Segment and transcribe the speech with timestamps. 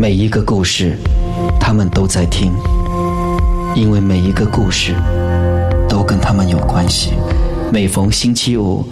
[0.00, 0.96] 每一个故事，
[1.60, 2.54] 他们都在听，
[3.76, 4.94] 因为每一个故事
[5.86, 7.10] 都跟他们有关系。
[7.70, 8.82] 每逢星期五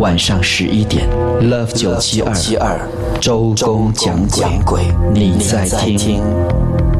[0.00, 1.08] 晚上十一点
[1.40, 2.20] ，Love 九七
[2.56, 2.78] 二
[3.22, 4.82] 周公讲鬼，
[5.14, 5.66] 你在
[5.96, 6.22] 听，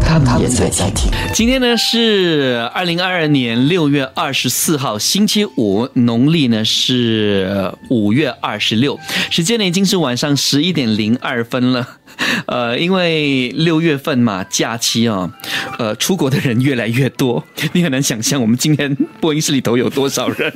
[0.00, 1.12] 他们也在听。
[1.34, 8.98] 今天呢是二零二二年六月二十四号，星期五，农历呢是五月二十六，
[9.28, 11.86] 时间呢已经是晚上十一点零二分了。
[12.46, 15.30] 呃，因为六月份嘛，假期啊，
[15.78, 20.52] 呃，出国的人越来越多，你很难想象我们今天播音室里头有多少人。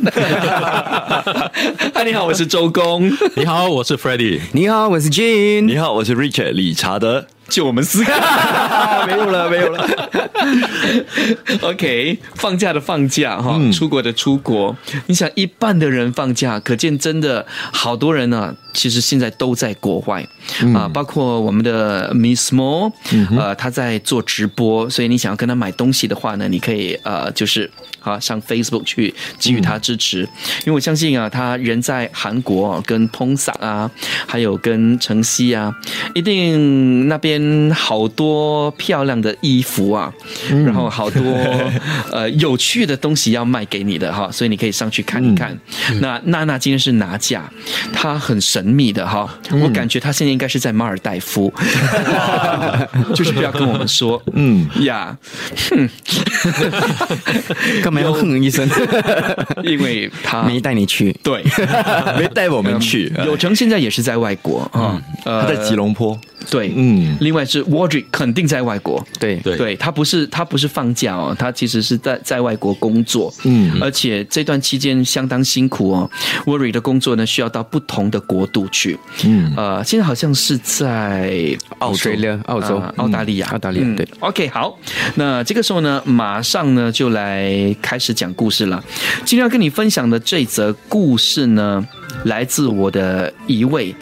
[1.95, 3.11] 嗨， 你好，我是周公。
[3.37, 4.41] 你好，我是 Freddie。
[4.53, 5.63] 你好，我是 Jane。
[5.63, 7.27] 你好，我是 Richard 理查德。
[7.47, 8.11] 就我们四个，
[9.07, 9.87] 没有了，没有了。
[11.61, 14.75] OK，放假的放假哈，出国的出国。
[15.07, 18.57] 你想一半的人放假，可见真的好多人呢。
[18.73, 20.27] 其实现在都在国外
[20.75, 22.93] 啊，包括我们的 Miss Mo，
[23.39, 33.91] 呃，他在做直播，所以你想要跟他买东西的话呢，你可以呃，就是啊上 Facebook 去给予他支持，因为我相信啊，他人在韩国跟通萨啊，
[34.27, 35.73] 还有跟城西啊，
[36.15, 40.13] 一定那边好多漂亮的衣服啊，
[40.51, 41.23] 然后好多
[42.11, 45.57] 呃有趣的东西要卖给你的哈，所以你可以上去看一看。
[46.01, 47.51] 那娜娜今天是拿价，
[47.93, 51.44] 她很神秘的哈，我感觉她现在应该是在马尔代夫，
[53.15, 55.17] 就是不要跟我们说，嗯呀，
[55.71, 55.89] 哼，
[57.83, 58.69] 干嘛要哼一声？
[59.65, 61.43] 因为他没带你去，对，
[62.19, 63.13] 没带我们去。
[63.25, 66.19] 有成现在也是在外国啊，他在吉隆坡。
[66.51, 69.37] 对，嗯，另外是 Wardry 肯定在外国，对。
[69.37, 69.57] 对。
[69.57, 76.11] 对，他不是他不是放假哦，他其实是在在外国工作，嗯，而且这段期间相当辛苦哦。
[76.45, 82.11] Wardry 的工作呢，需要到不同的国度去，嗯，呃，现在好像是在澳洲、
[82.47, 84.07] 澳洲、澳大利亚、澳大利亚，对。
[84.21, 84.79] OK，好，
[85.15, 88.83] 那这个时候呢，马上呢就来开始讲故事了。
[89.25, 91.87] 今天要跟你分享的这则故事呢，
[92.25, 93.95] 来自我的一位。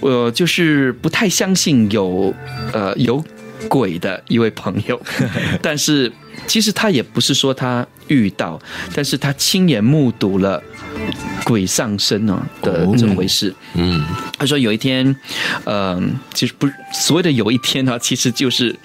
[0.00, 2.34] 我就是不太相信有
[2.72, 3.24] 呃有
[3.68, 5.00] 鬼的一位朋友，
[5.62, 6.12] 但是
[6.46, 8.60] 其实他也不是说他遇到，
[8.94, 10.62] 但是他亲眼目睹了
[11.44, 13.54] 鬼上身哦的这回事。
[13.74, 14.04] 嗯，
[14.38, 15.16] 他说有一天，
[15.64, 15.98] 呃，
[16.34, 18.76] 其实不所谓的有一天呢，其实就是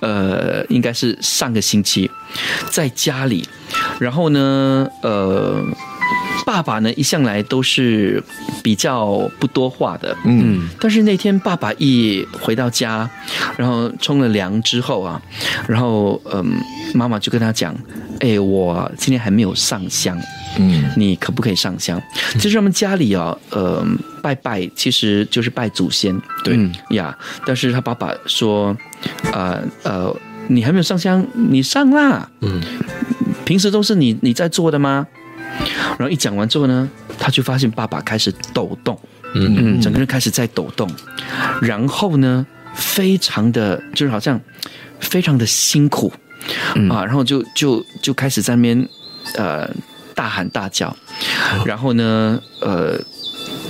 [0.00, 2.08] 呃，应该是上个星期
[2.70, 3.48] 在家里，
[3.98, 5.64] 然后呢，呃。
[6.48, 8.22] 爸爸呢，一向来都是
[8.62, 13.08] 比较不多话的，嗯，但是那天爸爸一回到家，
[13.58, 15.20] 然后冲了凉之后啊，
[15.68, 16.54] 然后嗯，
[16.94, 17.76] 妈妈就跟他讲，
[18.20, 20.18] 哎，我今天还没有上香，
[20.58, 22.00] 嗯，你可不可以上香？
[22.38, 23.86] 其实我们家里啊，呃，
[24.22, 26.58] 拜拜其实就是拜祖先，对。
[26.96, 28.74] 呀，但是他爸爸说，
[29.34, 30.16] 呃呃，
[30.46, 32.58] 你还没有上香，你上啦，嗯，
[33.44, 35.06] 平时都是你你在做的吗？
[35.98, 36.88] 然后一讲完之后呢，
[37.18, 38.98] 他就发现爸爸开始抖动，
[39.34, 39.76] 嗯。
[39.76, 40.88] 嗯，整个人开始在抖动，
[41.60, 44.40] 然后呢，非常的就是好像
[45.00, 46.12] 非常的辛苦、
[46.76, 48.88] 嗯、啊，然后就就就开始在那边
[49.34, 49.68] 呃
[50.14, 50.96] 大喊大叫，
[51.64, 52.98] 然后呢呃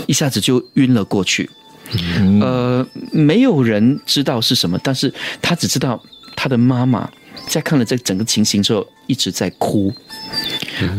[0.06, 1.48] 一下子就晕了过去，
[1.92, 6.02] 嗯、呃没有人知道是什么，但是他只知道
[6.36, 7.08] 他的妈妈
[7.46, 9.92] 在看了这整个情形之后一直在哭。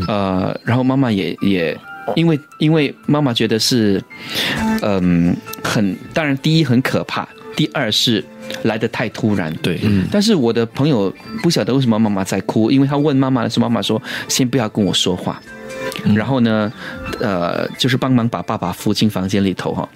[0.07, 1.77] 呃，然后妈妈也也
[2.15, 4.01] 因为因为妈妈觉得是，
[4.81, 8.23] 嗯，很当然第一很可怕，第二是
[8.63, 10.07] 来的太突然，对，嗯。
[10.11, 15.41] 但是我的朋友不晓得为什么妈妈在哭，因为他问妈妈的时候，妈妈说先不要跟我说话，
[16.03, 16.71] 嗯、然后呢，
[17.21, 19.89] 呃，就是帮忙把爸爸扶进房间里头哈，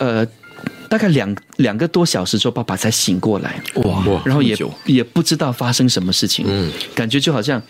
[0.00, 0.26] 呃。
[0.90, 3.62] 大概两两个多小时之后，爸爸才醒过来。
[3.76, 4.20] 哇！
[4.24, 4.56] 然后也
[4.86, 7.62] 也不知道发生什么事情，嗯，感觉就好像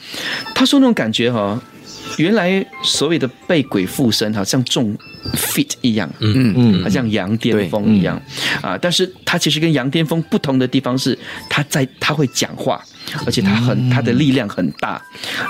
[0.54, 1.60] 他说那种感觉哈，
[2.16, 4.96] 原来所谓的被鬼附身，好像中
[5.34, 8.18] fit 一样，嗯嗯，好像羊癫疯一样
[8.62, 8.78] 啊。
[8.78, 11.16] 但是他其实跟羊癫疯不同的地方是，
[11.50, 12.82] 他在他会讲话，
[13.26, 14.98] 而且他很他的力量很大，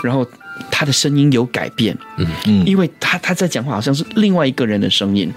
[0.02, 0.26] 然后
[0.72, 5.32] 他的声音有改变，嗯嗯，因为他他在讲话好像是另外一个人的声音，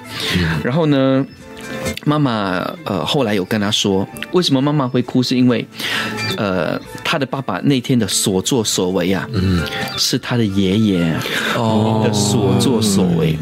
[0.64, 1.24] 然后呢。
[2.06, 5.66] 妈妈呃，后来有跟他说，为什么妈妈会哭，是因为，
[6.38, 9.64] 呃，他的爸爸那天的所作所为啊，嗯，
[9.98, 11.14] 是他的爷爷
[11.56, 12.02] 哦。
[12.04, 13.38] 的所作所为，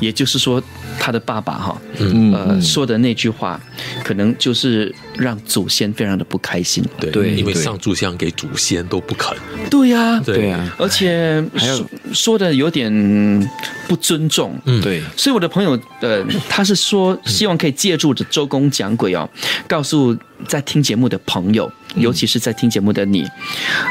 [0.00, 0.62] 也就是说，
[0.98, 2.32] 他的爸爸哈，嗯。
[2.32, 3.60] 呃，说的那句话，
[4.04, 6.82] 可能就是让祖先非常的不开心。
[6.98, 9.36] 对对因为上炷香给祖先都不肯，
[9.70, 10.48] 对呀、对。
[10.48, 11.60] 呀，而且有。
[11.60, 13.50] 说说的有点
[13.86, 14.58] 不尊重。
[14.64, 14.80] 嗯。
[14.80, 19.28] 对，所以我的朋友，呃，他是说希望可以借助着周公讲鬼哦，
[19.68, 20.16] 告诉
[20.46, 23.26] 在听节目的朋友，尤其是在听节目的你，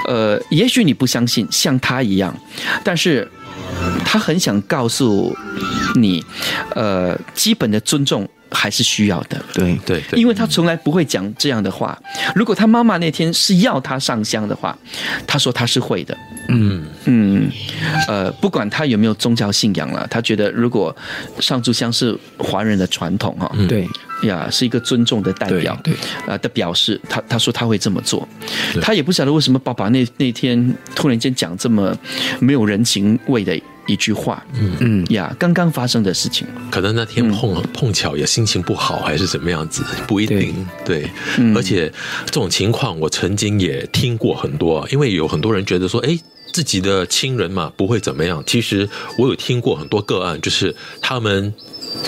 [0.08, 2.36] 呃，也许你不相信，像他一样，
[2.84, 3.30] 但是
[4.04, 5.36] 他很想告诉
[5.96, 6.24] 你，
[6.76, 9.42] 呃，基本的尊重还是需要的。
[9.54, 11.98] 对对对，因为他从来不会讲这样的话。
[12.36, 14.78] 如果他妈妈那天是要他上香的话，
[15.26, 16.18] 他说他是会的。
[16.50, 16.86] 嗯。
[17.06, 17.50] 嗯，
[18.08, 20.96] 呃，不管他有没有宗教信仰了，他觉得如果
[21.40, 23.88] 上炷香是华人的传统哈、对。
[24.24, 25.96] 呀，是一个尊重的代表，对
[26.28, 28.28] 呃的表示，他他说他会这么做，
[28.80, 31.92] 他也不晓得为什么爸爸那那天突然间讲这么
[32.40, 33.60] 没有人情味的
[33.92, 40.66] 一句话，嗯嗯呀，刚刚发生的事情，可能那天碰、嗯碰巧也心情不好，还是怎么样子，不一定。
[40.86, 41.92] 对，嗯而且
[42.26, 46.18] 这种情况我曾经也听过很多，因为有很多人觉得说，哎。
[46.54, 48.44] 自己的亲人嘛，不会怎么样。
[48.46, 51.54] 其实我有听过很多个案，就是他们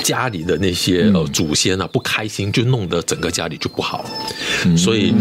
[0.03, 4.06] 家里的那些呃祖先啊不开心，就弄得整个家里就不好。
[4.77, 5.13] 所以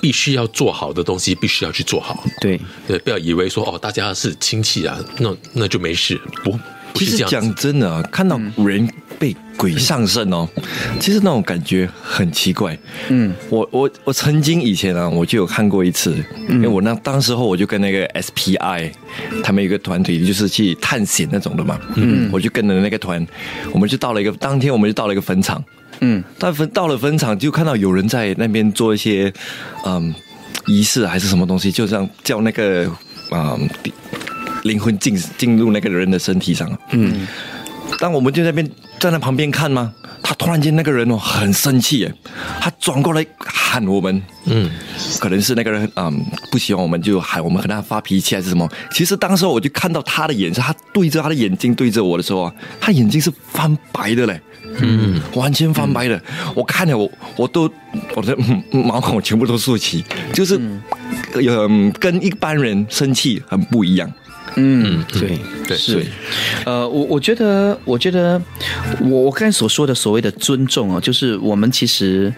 [0.00, 2.24] 必须要做好的东西，必须要去做好。
[2.40, 6.52] 对对，不要以为说哦，大家是亲戚啊，那那就没事，不
[6.92, 7.54] 不其实是这样子讲。
[7.56, 9.07] 真的啊，看到人被
[9.58, 10.48] 鬼上身哦，
[11.00, 12.78] 其实那种感觉很奇怪。
[13.08, 13.34] 嗯。
[13.50, 16.16] 我我我曾经以前啊，我就有看过一次，
[16.48, 18.92] 因为我那当时候我就跟那个 SPI
[19.42, 23.26] 他们有一个团体，就是去探险那种的嘛，嗯，我就跟着那个团，
[23.72, 25.62] 我们就到了一个当天我们就到了一个坟场，
[26.00, 26.22] 嗯。
[26.38, 29.32] 但坟到了坟场就看到有人在那边做一些
[29.84, 30.14] 嗯
[30.66, 32.88] 仪式还是什么东西，就这样叫那个
[33.32, 33.68] 嗯
[34.62, 37.26] 灵魂进进入那个人的身体上，嗯，
[37.98, 39.92] 当我们就在那边站在旁边看吗？
[40.22, 42.12] 他突然间那个人哦很生气耶，
[42.60, 44.70] 他转过来喊我们，嗯，
[45.20, 48.68] 可能是那个人嗯不喜欢我们就喊我们和他发脾气还是什么。
[48.90, 54.40] 其实当时我就看到他的眼神，他对着他的眼睛对着我的时候啊，他眼睛是翻白的嘞。
[54.80, 56.20] 嗯，完全翻白的，
[56.54, 57.70] 我看了我我都
[58.14, 60.60] 我的嗯 毛孔全部都竖起，就是
[61.40, 64.12] 有、嗯跟一般人生气很不一样。
[64.58, 65.04] 嗯。
[65.12, 66.04] 对对，是，
[66.64, 68.40] 呃，我我觉得，我觉得，
[69.00, 72.32] 我我刚才所说的所谓的尊重啊，就是我们其实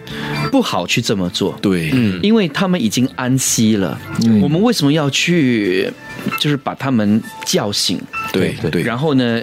[0.51, 3.97] 不好去这么做，对，嗯，因为他们已经安息了，
[4.41, 5.91] 我们为什么要去，
[6.39, 7.99] 就是把他们叫醒，
[8.33, 8.83] 对对，对。
[8.83, 9.41] 然后呢，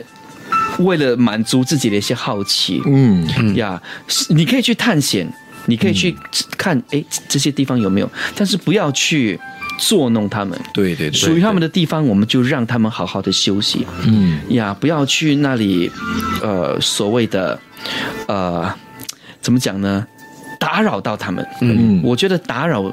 [0.80, 5.26] 为了满足自己的一些好奇，嗯呀，是你可以去探险，
[5.66, 6.14] 你可以去
[6.56, 9.38] 看，哎，这些地方有没有，但是不要去
[9.78, 10.58] 捉弄他们。
[10.74, 13.86] 对对对，属于他们的地方，我们就让他们好好的休息。
[14.06, 15.90] 嗯呀，不要去那里，
[16.42, 17.58] 呃，所谓的，
[18.26, 18.70] 呃，
[19.40, 20.06] 怎么讲呢？
[20.58, 21.46] 打扰到他们。
[21.60, 22.92] 嗯我觉得打扰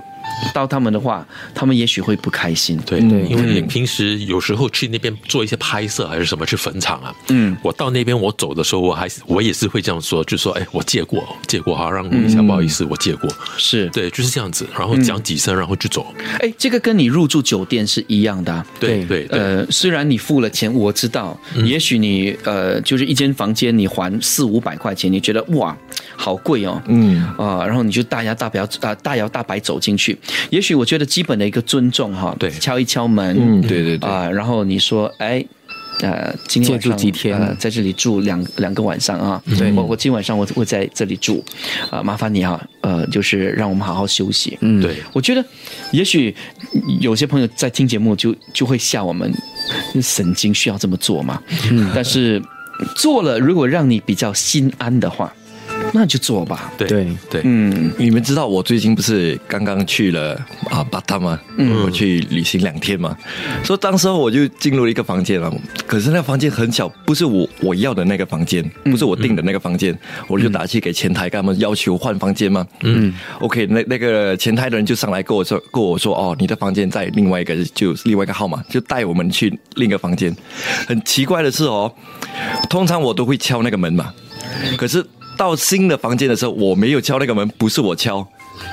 [0.54, 2.77] 到他们的话，他们也许会不开心。
[2.86, 3.27] 对，嗯。
[3.30, 16.06] 因为你平时有时候去那边做一些拍摄还是什么，去坟场啊，嗯，我到那边我走的时候，我还是我也是会这样说，就说，哎，我借过，借过，好，让录一下，不好意思，我借过，是，对，就是这样子，然后讲几声，然后就走，
[16.39, 25.75] 哎，这个跟你入住酒店是一样的啊、对对对，呃，虽然你付了钱，我知道，也许你呃，就是一间房间你还四五百块钱，你觉得哇，
[26.15, 28.67] 好贵哦，嗯啊、然后你就大摇大摆啊、
[29.01, 30.17] 大摇大摆走进去。
[30.50, 35.45] 也许我觉得基本的一个尊重哈，对敲一敲门，嗯，对对对，啊、然后你说，哎。
[36.01, 39.41] 呃，今天住几天呃，在这里住两两个晚上啊。
[39.57, 41.41] 对，我我今晚上我会在这里住，
[41.90, 44.57] 啊、麻烦你啊，呃，就是让我们好好休息。
[44.59, 45.42] 嗯对，我觉得，
[45.94, 46.35] 也许
[46.99, 49.33] 有些朋友在听节目就就会吓我们，
[50.01, 51.42] 神经需要这么做吗？
[51.71, 52.44] 嗯，但是
[52.97, 55.33] 做了，如果让你比较心安的话，
[55.95, 56.71] 那就做吧。
[56.78, 57.07] 对对。
[57.30, 57.92] 对，嗯。
[57.97, 60.35] 你们知道我最近不是刚刚去了
[60.69, 61.40] 啊巴塔吗？
[61.57, 63.18] 嗯，我去旅行两天嘛，
[63.64, 65.52] 所以当时候我就进入了一个房间了，
[65.87, 69.97] 可是那个房间很小，不是我我要的那个房间，不是我订的那个房间，
[70.28, 72.68] 我就打去给前台，跟他们要求换房间嘛。
[72.81, 80.35] 嗯，OK，那那个前台的人就上来跟我说，跟我说哦，你的房间在另外一个，就另外一个号码，就带我们去另一个房间。
[80.87, 81.92] 很奇怪的是哦，
[82.69, 84.14] 通常我都会敲那个门嘛，
[84.78, 88.27] 可是到新的房间的时候，我没有敲那个门，不是我敲，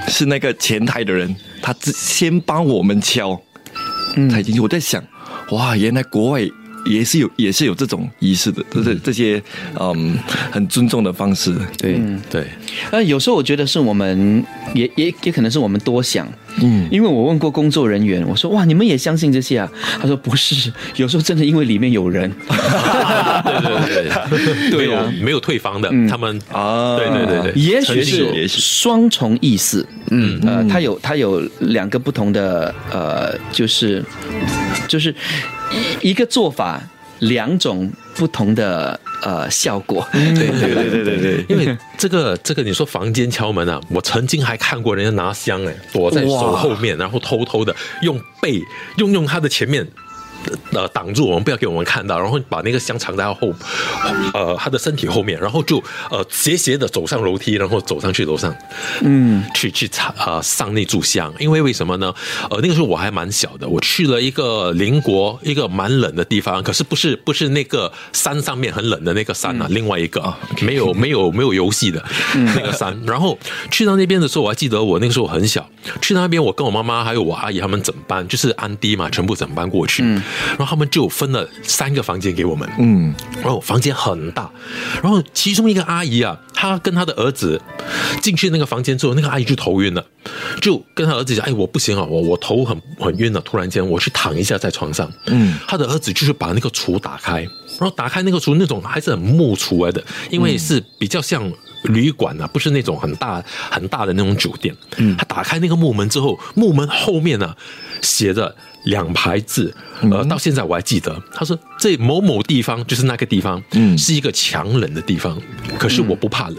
[0.09, 3.41] 是那个前台的人，他自先帮我们敲，
[4.31, 4.61] 才进去。
[4.61, 5.03] 我在想，
[5.51, 6.41] 哇，原来国外
[6.85, 9.43] 也是有也是有这种仪式的，这这这些
[9.79, 10.19] 嗯
[10.51, 11.55] 很尊重的方式。
[11.79, 12.01] 对
[12.31, 12.47] 对，
[12.91, 16.27] 呃，有时候我觉得是我们也也也可能是我们多想，
[16.61, 19.69] 嗯，因为我问过工作人员，我说哇，你们也相信这些啊？
[20.01, 22.31] 他说不是，有时候真的因为里面有人。
[23.45, 24.71] 对 对对。
[24.87, 25.05] 对啊。
[25.11, 26.97] 没有没有退房的，他们啊。
[26.97, 30.41] 对对对对，也许也许是双重意思，嗯。
[30.47, 34.05] 呃，它有它有两个不同的呃，就是
[34.89, 35.15] 就是
[36.03, 36.83] 一一个做法，
[37.21, 48.61] 两种不同的呃效果，对对对对对对，因为这 个这个，你说房间敲门啊，我曾经还看过人家拿香哎，躲在手后面，然后偷偷的用背
[48.97, 49.87] 用用他的前面。
[50.73, 53.53] 呃，挡住我们，不要给我们看到，然后把那个香藏在他后，
[54.35, 58.55] 呃，他的身体后面，然后就呃斜斜的走上楼梯，然后走上去楼上，
[59.03, 62.13] 嗯，去去插呃上那炷香，因为为什么呢？
[62.51, 70.33] 呃，那个时候我还蛮小的，我去了一个邻国，一个蛮冷的地方，可是不是不是那个山上面很冷的那个山啊，另外一个
[70.63, 72.03] 没有没有没有游戏的
[72.35, 73.39] 那个山，然后
[73.71, 75.69] 去到那边的时候，我还记得我那个时候很小，
[76.01, 80.03] 去到那边我跟我妈妈还有我阿姨他们整班，就是安迪嘛，全部整班过去，
[80.51, 84.51] 然后他们就分了三个房间给我们，嗯，然后房间很大，
[85.03, 87.61] 然后其中一个阿姨啊，她跟她的儿子
[88.21, 90.05] 进去那个房间之后，那个阿姨就头晕了，
[90.61, 101.53] 就跟她儿子讲：“哎，我不行啊，我我头很很晕了。”突然间，我去躺一下在床上，嗯，他的儿子就是把那个橱打开，然后打开那个橱，那种还是很木橱来的，因为是比较像。
[101.85, 104.75] 旅馆啊，不是那种很大很大的那种酒店。
[104.97, 107.55] 嗯，他打开那个木门之后，木门后面呢
[108.01, 109.75] 写着两排字，
[110.11, 111.23] 呃，到现在我还记得。
[111.35, 115.41] 他说这某某地方就是那个地方，嗯，是一个强冷的地方，
[115.79, 116.57] 可是我不怕冷。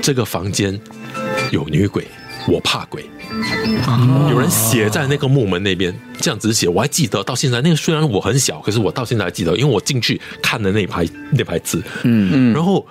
[0.00, 0.78] 这个房间
[1.50, 2.06] 有女鬼，
[2.46, 3.04] 我怕鬼。
[4.30, 7.60] 有人写在那个木门那边，这样子写，我还记得到现在。
[7.60, 12.86] 那个虽然我很小，可是我到现在还记得，因为我进去看的那排那排字，嗯嗯，然后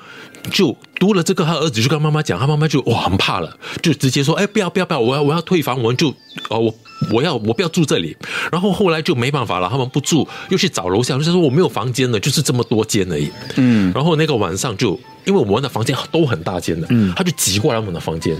[0.52, 6.10] 就读了这个，他儿子就跟妈妈讲，他妈妈就哇很怕了，就直接说，哎，不要不要不要，我要我要退房，我们就
[6.50, 6.76] 哦我
[7.12, 8.16] 我要我不要住这里。
[8.52, 13.30] 然后后来就没办法了，他们不住，又去找楼下，就是说我没有房间了，就是这么多间而已。
[13.56, 15.00] 嗯，然后那个晚上就。
[15.28, 18.34] 因为我们的房间都很大间的，嗯，他就挤过来我们的房间，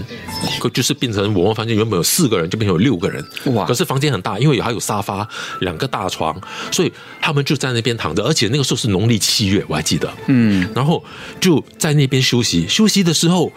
[0.58, 3.22] 可就是变成我们房间原本有四个人，就变成有六个人，
[3.52, 3.66] 哇！
[3.66, 5.28] 可是房间很大，因为还有沙发、
[5.60, 6.34] 两个大床，
[6.72, 11.04] 所以他们就在那边躺着，而且那个时候是农历七月，我还记得，嗯，然后
[11.38, 12.47] 就在那边休息。
[12.68, 13.50] 休息的时候，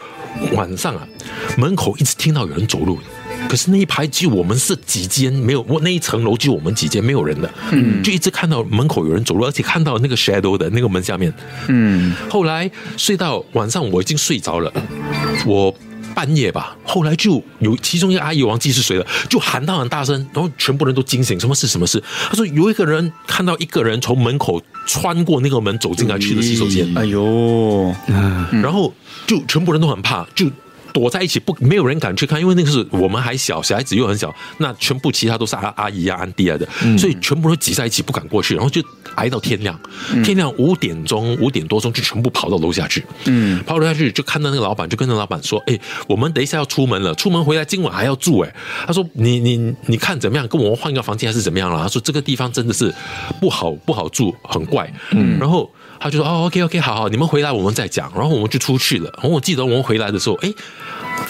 [0.54, 1.08] 晚上啊，
[1.58, 3.00] 门口一直听到有人走路。
[3.50, 11.34] 可是那一排就我们是几间没有，我那一层楼就我们几间没有人的，嗯，就一直看到门口有人走路，而且看到那个 shadow 的那个门下面，
[11.68, 14.72] 嗯，后来睡到晚上我已经睡着了，
[15.46, 15.74] 我
[16.12, 22.02] 半夜吧，后来就有其中一个阿姨忘记是谁了，就喊到很大声，然后全部人都惊醒，什么事什么事？
[22.30, 27.94] 他说有一个人看到一个人从门口穿过那个门走进来去的洗手间，哎呦，
[28.52, 28.94] 然后
[29.26, 30.48] 就全部人都很怕，就。
[30.94, 36.68] 躲在一起不没有人敢去看，因为那个是我们还小，小孩子又很小，那全部其他都是阿阿姨啊、安迪啊的，
[36.98, 38.82] 所以全部都挤在一起不敢过去，然后就
[39.16, 39.80] 挨到天亮，
[40.24, 48.56] 天亮五点钟五点多钟就全部跑到楼下去，嗯，跑楼下去就看到那个老板，就跟那个老板说：“哎，我们等一下要出门了，出门回来今晚还要住。”哎，
[48.86, 50.48] 他说：“你你你看怎么样？
[50.48, 52.94] 跟我们换一个房间还是怎么样了？”他说：“这个地方真的是
[53.40, 55.70] 不好不好住，很怪。”嗯，然后。
[56.02, 58.12] 他就说哦，OK OK，好好，你们回来我们再讲。
[58.16, 59.12] 然后我们就出去了。
[59.18, 60.52] 然后我记得我们回来的时候，哎，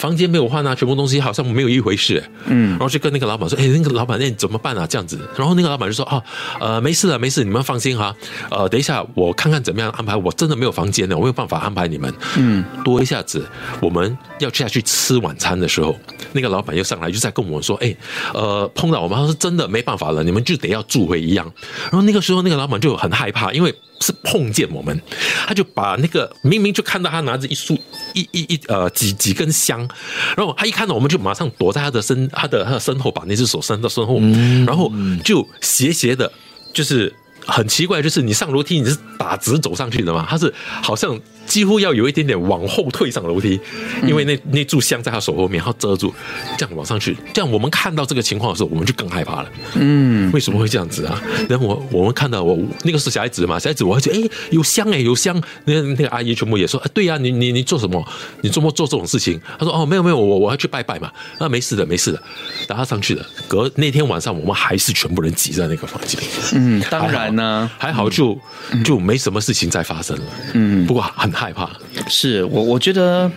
[0.02, 2.20] 房间没有换啊，全部东西好像没有一回事。
[2.46, 4.84] 嗯，然后就跟那个老板说，哎，那个老板，那怎么办啊？
[4.84, 5.16] 这样子。
[5.36, 6.20] 然后那个老板就说啊，
[6.58, 8.12] 呃，没事了，没事，你们放心哈。
[8.50, 10.16] 呃，等一下我看看怎么样安排。
[10.16, 12.12] 我真的没有房间了，我没有办法安排你们。
[12.36, 13.46] 嗯，多一下子
[13.80, 15.96] 我们要下去吃晚餐的时候，
[16.32, 17.94] 那个老板又上来就在跟我们说，哎，
[18.34, 21.48] 呃，碰到我们，他说真的没办法了，你们就得要住回一样。
[21.84, 23.72] 然后那个时候那个老板就很害怕，因为。
[24.02, 25.00] 是碰见我们，
[25.46, 27.78] 他就把那个明明就看到他拿着一束
[28.14, 29.88] 一一一呃几几根香，
[30.36, 34.18] 然后他一看到我们就马上躲在他的身他的他的身后，把那只手伸到身后，
[34.66, 34.90] 然后
[35.24, 36.30] 就斜斜的，
[36.72, 37.14] 就是
[37.46, 41.18] 很奇怪，就是你上楼梯你是打直走上去的嘛，他是好像。
[41.52, 43.60] 几乎要有一点点往后退上楼梯，
[44.06, 46.14] 因为那那炷香在他手后面，然后遮住，
[46.56, 47.14] 这样往上去。
[47.34, 49.50] 这样我们看到这个情况的时候，我们就更害怕了。
[49.74, 51.20] 嗯，为什么会这样子啊？
[51.50, 55.38] 然后我我们看到我那个是小孩子嘛，小孩子我会觉得哎有香哎有香。
[55.66, 58.02] 那那个阿姨全部也说哎对呀，你你你做什么？
[58.40, 59.38] 你做么做这种事情？
[59.58, 61.12] 他说哦没有没有我我要去拜拜嘛。
[61.38, 62.22] 那没事的没事的，
[62.66, 63.26] 然后上去了。
[63.46, 66.18] 隔那天晚上我们还是全部人挤在那个房间。
[66.54, 68.38] 嗯，当然呢，还好就
[68.82, 70.24] 就没什么事情再发生了。
[70.54, 71.30] 嗯，不过很。
[71.42, 71.68] 害怕。
[72.08, 73.30] 是我，我觉得，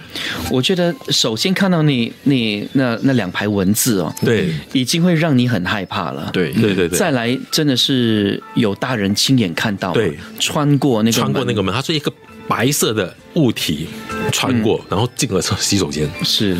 [0.51, 6.29] 我觉得首先看到你，你那那两排文字哦，对，已经会让你很害怕了。
[6.31, 12.11] 对对对对，再来真的是有大人亲眼看到，对，穿过那个穿过那个门，它是一个
[12.47, 13.87] 白色的物体
[14.31, 16.09] 穿过，然后进了洗手间。
[16.23, 16.55] 是，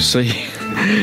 [0.00, 0.30] 所以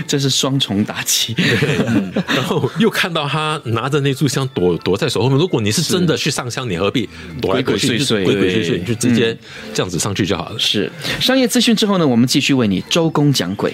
[0.07, 1.35] 这是双重打击。
[2.27, 5.37] 然后又看到他拿着那炷香躲躲在手后面。
[5.37, 7.09] 如果你是真的去上香，你何必
[7.41, 8.77] 躲来躲去、鬼鬼祟祟鬼鬼祟祟？
[8.79, 9.37] 你就直接
[9.73, 10.59] 这样子上去就好了。
[10.59, 13.73] 是商业资讯之后呢，我们继续为你周公讲鬼。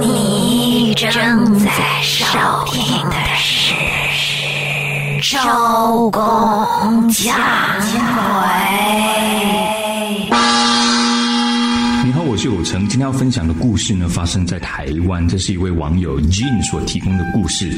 [0.00, 1.10] 你正
[1.58, 1.70] 在
[2.02, 2.67] 收听的是
[5.44, 7.36] 周公讲
[8.16, 9.57] 鬼。
[12.98, 15.26] 天要分享的故事呢，发生在台湾。
[15.28, 17.70] 这是一位网友 Jean 所提供的故事。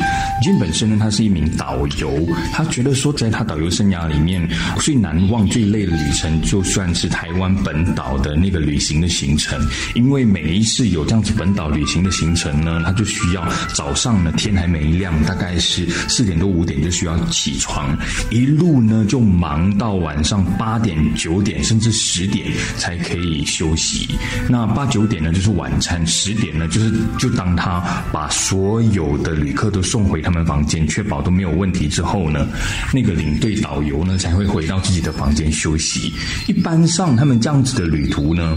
[0.43, 4.49] Jean 本身呢，他是一名导游，他觉得说，在他导游生涯里面
[4.79, 9.61] 最难忘、最累的旅程，就算是台湾本岛的那个旅行的行程。
[9.95, 17.95] 因为每一次有这样子本岛旅行的行程呢，他就需要早上呢天还没亮，大概是四点多五点就需要起床，
[18.31, 22.47] 一路呢就忙到晚上八点、九点甚至十点
[22.79, 24.09] 才可以休息。
[24.49, 32.47] 那八九点呢就是晚餐，十点呢就是就当他把所有的旅客都送回他们房间，确保都没有问题之后呢，
[32.95, 36.15] 那个领队导游呢才会回到自己的房间休息。
[36.47, 38.57] 一般上他们这样子的旅途呢，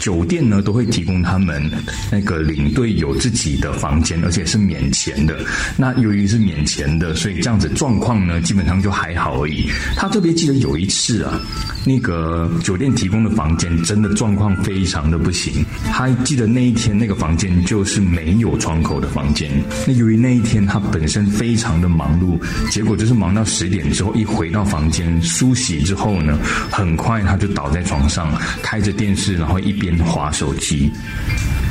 [0.00, 1.62] 酒店呢都会提供他们
[2.10, 5.38] 那个领队有自己的房间，而且是免钱的。
[5.76, 9.70] 那由于是免钱的，所以这样子状况呢基本上就还好而已。
[9.96, 11.38] 他特别记得有一次啊，
[11.86, 15.64] 那个酒店提供的房间真的状况非常的不行。
[15.92, 19.50] 他记得那一天那个房间就是没有窗口的房间。
[19.86, 22.38] 那由于那一天他本身非常的忙碌，
[22.70, 26.38] 结果就是忙到十点之后，一回到房间梳洗之后呢，
[26.70, 30.90] 很快他就倒在床上，开着电视，然后一边划手机。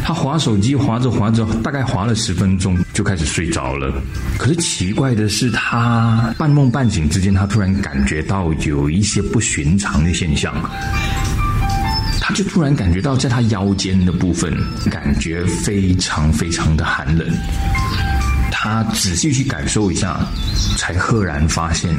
[0.06, 3.94] 他划手机划着划着，大概划了十分钟就开始睡着了。
[4.38, 10.54] 可是奇怪的是，他半梦半醒之间，他突然感觉到有一些不寻常的现象。
[12.26, 14.50] 他就突然感觉到，在他腰间的部分，
[14.90, 17.28] 感觉非常非常的寒冷。
[18.64, 20.18] 他仔细去感受一下，
[20.78, 21.94] 才赫然发现，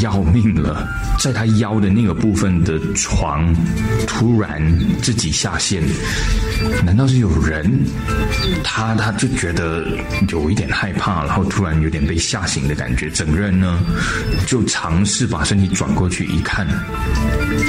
[0.00, 0.88] 要命了！
[1.20, 3.54] 在他腰的那个部分的床，
[4.04, 4.60] 突然
[5.00, 5.80] 自己下陷，
[6.84, 7.78] 难道是有人？
[8.64, 9.86] 他他就觉得
[10.30, 13.78] 有一点害怕，然后突然有点被吓醒的感觉，整个人呢
[14.48, 16.66] 就尝试把身体转过去一看，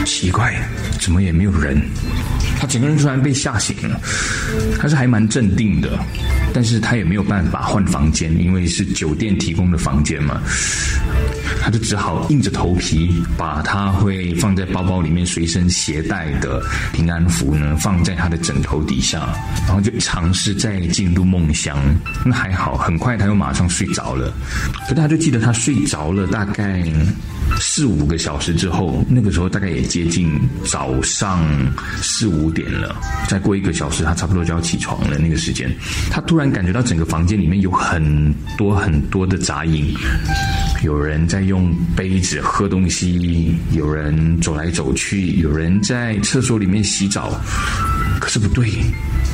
[0.03, 0.59] 奇怪，
[0.99, 1.79] 怎么也没有人？
[2.59, 4.01] 他整个人突然被吓醒了，
[4.79, 5.91] 他是还蛮镇定的，
[6.53, 10.41] 但是他也没有办法换房间，因为是酒店提供的房间嘛，
[11.61, 16.61] 他就只好硬着头皮把他会放在包包里面随身携带的
[16.93, 19.29] 平安符呢放在他的枕头底下，
[19.67, 21.77] 然后就尝试再进入梦乡。
[22.25, 24.33] 那还好，很快他又马上睡着了，
[24.87, 26.83] 可他就记得他睡着了大概。
[27.59, 31.45] 四五个小时之后，那个时候大概也接近早上
[32.01, 32.95] 四五点了。
[33.27, 35.17] 再过一个小时，他差不多就要起床了。
[35.17, 35.73] 那个时间，
[36.09, 39.93] 他突然感觉到整个房间里面有很多很多的杂音，
[40.83, 47.39] 有人在用杯子喝东西，有人走来走去，有人在厕所里面洗澡。
[48.19, 48.69] 可是不对，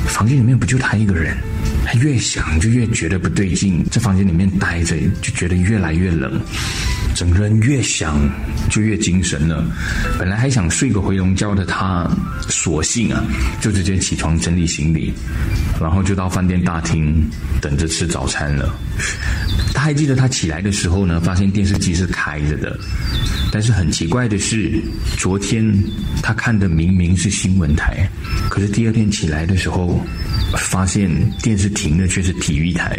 [0.06, 1.36] 房间里面不就他一个人？
[1.84, 6.40] 他越想就越觉得不对劲，在房间里面待着就觉得越来越冷。
[7.16, 8.14] 整个人越想
[8.70, 9.64] 就越精神了，
[10.18, 12.06] 本来还想睡个回笼觉的他，
[12.50, 13.24] 索性啊
[13.58, 15.14] 就直接起床整理行李，
[15.80, 17.26] 然后就到饭店大厅
[17.58, 18.78] 等着吃早餐了。
[19.72, 22.78] 他还记得他起来的时候呢，发现电视机是开着的，
[23.50, 24.78] 但是很奇怪的是，
[25.16, 25.66] 昨天
[26.22, 28.06] 他看的明明是新闻台，
[28.50, 30.04] 可是第二天起来的时候，
[30.56, 31.10] 发现
[31.42, 32.98] 电视停的却是体育台。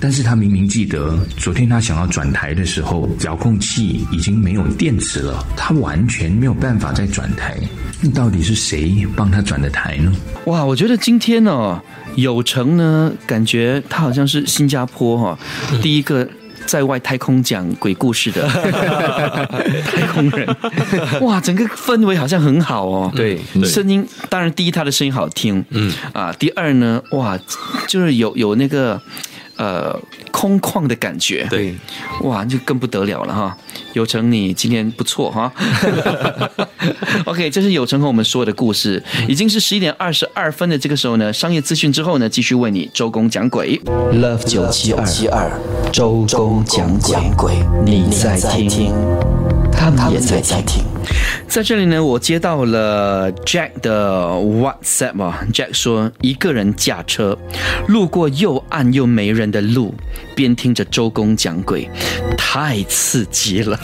[0.00, 7.58] 但是他明明记得，昨天他想要转台的时候，遥控器已经没有电池了，他完全没有办法再转台。
[8.00, 10.10] 那到底是谁帮他转的台呢？
[10.46, 11.78] 哇，我觉得今天哦，
[12.16, 15.38] 有成呢，感觉他好像是新加坡哈、
[15.82, 16.26] 第一个
[16.70, 18.46] 在外太空讲鬼故事的
[19.84, 20.46] 太空人。
[21.20, 23.10] 哇，整个氛围好像很好哦。
[23.16, 27.36] 对声音当然第一他的声音好听，嗯啊，第二呢，哇，
[27.88, 29.00] 就是有有那个。
[29.60, 29.94] 呃，
[30.30, 31.74] 空旷的感觉，对，
[32.22, 33.54] 哇，就更不得了了哈！
[33.92, 35.52] 有成，你今天不错哈。
[37.28, 43.78] OK，这是有成和我们说的故事，已经是十一点二十二分的这个时候呢，商业资讯之后呢，继续为你周公讲鬼。
[44.14, 45.50] Love 九七二七二
[45.92, 46.90] 周公讲
[47.36, 48.94] 鬼，你在听，
[49.70, 50.89] 他们也在听。
[51.48, 57.36] 在这里呢，我接到了 Jack 的 WhatsApp 啊，Jack 说一个人驾车
[57.88, 59.94] 路过又暗又没人的路，
[60.36, 61.90] 边听着周公讲鬼，
[62.36, 63.78] 太刺激了。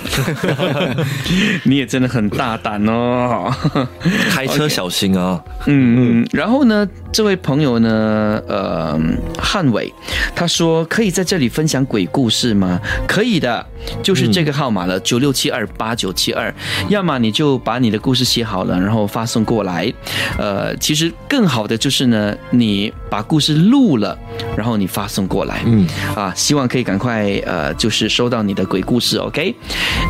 [1.65, 3.53] 你也真的很大胆哦。
[4.31, 5.43] 开车小心啊！
[5.67, 8.99] 嗯嗯，然后呢，这位朋友呢，呃，
[9.39, 9.93] 汉伟，
[10.35, 12.81] 他说可以在这里分享鬼故事吗？
[13.09, 13.67] 可以的，
[14.03, 16.55] 就是这个号码了，九六七二八九七二。
[16.89, 19.91] 要么你就把你的故事写好了，然后发送过来。
[20.37, 24.19] 呃，其实更好的就是呢，你把故事录了，
[24.57, 25.63] 然后你发送过来。
[25.65, 29.17] 嗯，啊，希望可以赶快呃，就是收到你的鬼故事。
[29.19, 29.55] OK，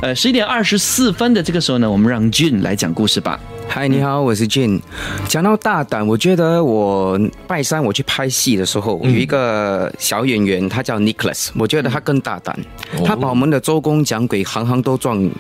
[0.03, 3.39] 呃，十一点二十四分的这个时候呢，我们让 June 来讲故事吧。
[3.69, 4.81] 嗨，你好，我是 Jin。
[5.29, 12.59] 讲到大胆，我觉得我拜山我去拍戏的时候，有一个小演员，他叫 Nicholas，我觉得他更大胆，
[13.05, 15.31] 他把我们的周公讲鬼行行都撞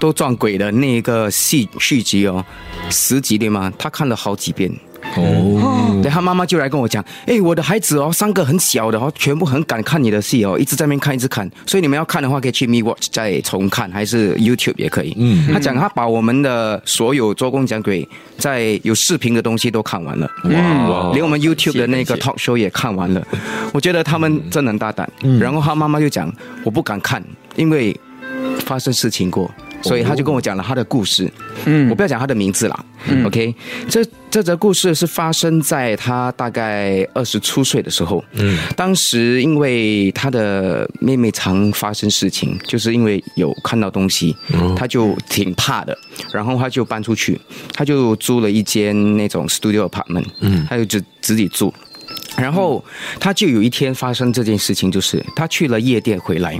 [0.00, 2.44] 都撞鬼的那个戏续集哦，
[2.90, 3.72] 十集对吗？
[3.78, 4.72] 他看了好几遍。
[5.16, 11.50] 哦，对他妈妈就来跟我讲，哎，我的孩子哦，三个很小的哦，全部很敢看你的戏哦，一直在那边看，一直看。
[11.66, 15.14] 所以你们要看的话，可以去 Me Watch 再重看，还是 YouTube 也可以。
[15.18, 23.26] 嗯，他讲他把我们的所有周公讲鬼在有视频的东西都看完了，哇，连我们 YouTube 的那个 Talk Show 也看完了。
[23.72, 25.10] 我觉得他们真的很大胆。
[25.40, 26.32] 然后他妈妈就讲，
[26.64, 27.22] 我不敢看，
[27.56, 27.98] 因为
[28.64, 29.50] 发生事情过。
[29.82, 31.30] 所以他就跟我讲了他的故事，
[31.64, 32.84] 嗯，我不要讲他的名字啦
[33.24, 33.54] ，OK，
[33.88, 44.36] 这这则故事是发生在他大概二十出岁的时候，嗯，当时因为他的妹妹常发生事情，就是因为有看到东西，
[44.76, 45.96] 他就挺怕的，
[46.32, 47.40] 然后他就搬出去，
[47.72, 51.72] 他就租了一间那种 studio apartment，嗯，他就自自己住。
[52.40, 52.82] 然后
[53.18, 56.58] 他就有一天发生这件事情，就是他去了夜店回来，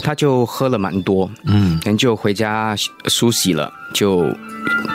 [0.00, 2.74] 他就喝了蛮多，嗯，然后就回家
[3.06, 4.32] 梳洗了，就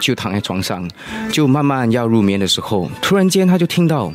[0.02, 0.90] 就躺在床上，
[1.32, 4.12] 就慢慢要入眠的时候，突然间他就听到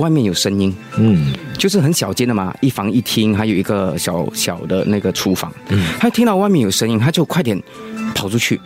[0.00, 7.62] 外面有声音，嗯，就是很小间的嘛，一房一厅，还有一个小小的那个厨房，嗯，他听到外面有声音，他就快点
[8.12, 8.60] 跑出去，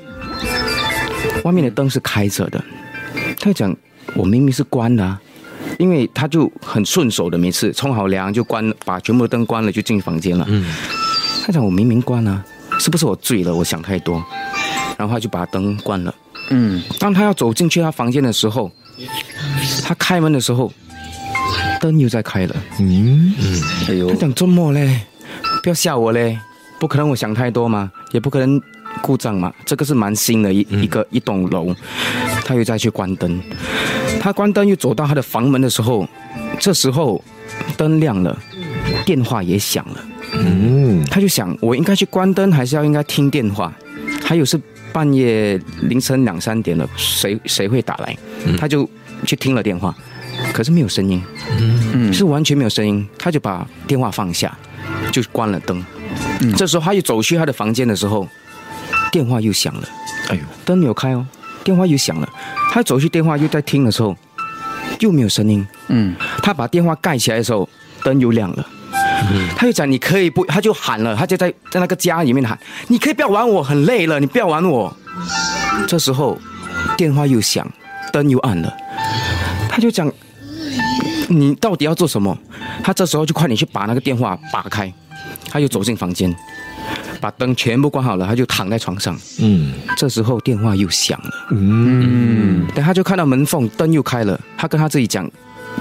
[1.44, 2.64] 外面的灯是开着的，
[3.38, 3.76] 他就讲
[4.14, 5.18] 我明明是关的。
[5.78, 10.44] 因为他就很顺手的，每次冲好凉就关，把全部的灯关了就进房间了。
[10.48, 10.64] 嗯，
[11.46, 12.44] 他讲我明明关了，
[12.78, 13.54] 是不是我醉了？
[13.54, 14.22] 我想太多，
[14.98, 16.14] 然后他就把灯关了。
[16.50, 18.70] 嗯，当他要走进去他房间的时候，
[19.84, 20.72] 他开门的时候，
[21.80, 22.56] 灯又在开了。
[22.80, 25.00] 嗯嗯，哎呦，他讲周末嘞，
[25.62, 26.38] 不要吓我嘞，
[26.80, 28.60] 不可能我想太多嘛，也不可能
[29.02, 31.74] 故障嘛，这个是蛮新的一一个一栋楼，
[32.44, 33.40] 他又再去关灯。
[34.20, 36.06] 他关灯又走到他的房门的时候，
[36.58, 37.22] 这时候
[37.76, 38.36] 灯亮了，
[39.04, 40.04] 电话也响了。
[40.34, 43.72] 嗯，他就想，我应该去关灯，还是要应该听电话？
[44.24, 44.60] 还有是
[44.92, 48.16] 半夜凌晨两三点了，谁谁会打来？
[48.58, 48.88] 他就
[49.24, 49.94] 去听了电话，
[50.52, 51.22] 可是没有声音，
[51.94, 53.06] 嗯，是完全没有声音。
[53.18, 54.56] 他就把电话放下，
[55.10, 55.82] 就关了灯。
[56.56, 58.28] 这时候他又走去他的房间的时候，
[59.10, 59.88] 电话又响了。
[60.28, 61.26] 哎呦，灯没有开哦。
[61.64, 62.28] 电话又响了，
[62.78, 64.16] 他走去电话又在听的时候，
[65.00, 65.66] 又没有声音。
[65.88, 67.68] 嗯，他把电话盖起来的时候，
[68.04, 68.64] 灯又亮了。
[69.32, 74.96] 嗯，他就讲你可以不，他就喊了，他就在在那个家里面喊，你可以不要玩我，很累了，你不要玩我。
[75.88, 76.38] 这时候
[76.96, 77.68] 电话又响，
[78.12, 78.72] 灯又暗了，
[79.68, 80.08] 他就讲
[81.28, 82.38] 你到底要做什么？
[82.84, 84.94] 他这时候就快点去把那个电话拔开，
[85.50, 86.32] 他又走进房间。
[87.20, 89.18] 把灯全部关好了，他就躺在床上。
[89.40, 91.30] 嗯，这时候电话又响了。
[91.50, 95.30] 嗯，等他就看到门缝灯又开了，他跟他自己讲：“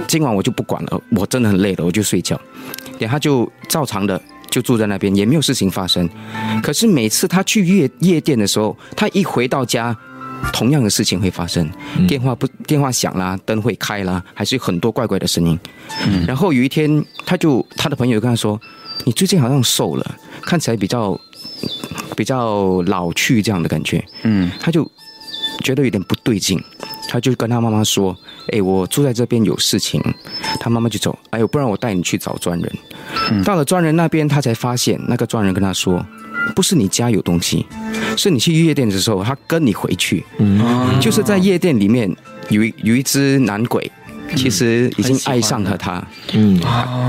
[0.08, 2.40] 今晚我就不管了，我真的很累了，我就睡觉。”
[3.00, 4.20] 等他就照常的
[4.50, 6.10] 就住在那边，也没有事情发生。
[6.64, 9.96] 可是每次他去夜夜店的时候，他一回到家，
[10.52, 11.70] 同样的事情会发生：
[12.08, 15.60] 电话不电话响啦，灯会开啦，还是有很多怪怪的声音。
[16.26, 18.60] 然后有一天，他就他的朋友跟他说
[19.06, 21.20] ：“你最近好像瘦了，看起来比较……”
[22.16, 24.84] 比较老去这样的感觉，嗯，他就
[25.64, 26.60] 觉得有点不对劲，
[27.08, 28.16] 他就跟他妈妈说
[28.52, 30.02] ：“哎，我住在这边有事情。”
[30.60, 33.44] 他妈妈就走，哎呦，不然我带你去找专人。
[33.44, 36.04] 到了专人那边，他才发现那个专人跟他说
[36.56, 37.68] ：“不是你家有东西，
[38.18, 42.12] 是你去夜店的时候，他跟你回去，嗯，就是在夜店里面
[42.50, 43.92] 有一有一只男鬼。”
[44.36, 46.60] 其实已经爱上了他，嗯，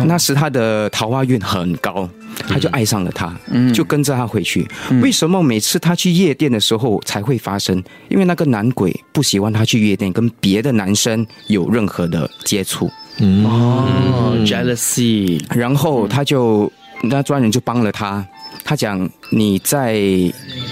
[0.07, 2.09] 那时他的桃花运很高，
[2.49, 4.67] 他就爱上了他，嗯，就跟着他回去。
[5.03, 7.83] 为什么每次他去夜店的时候才会发生？
[8.09, 15.43] 因为那个男鬼不喜欢他去夜店跟别的男生有任何的接触，哦，jealousy。
[15.55, 16.71] 然后他就
[17.03, 18.27] 那专人就帮了他。
[18.65, 19.95] 他讲你在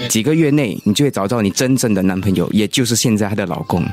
[0.07, 3.83] 几个月内，你就会找到你真正的男朋友，也就是现在她的老公。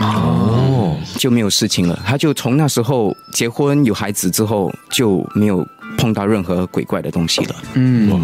[0.00, 1.98] 哦，就没有事情了。
[2.06, 5.66] 她就从那时候结婚有孩子之后就没有
[6.04, 7.56] 碰到任何鬼怪的东西了。
[7.72, 8.20] 嗯，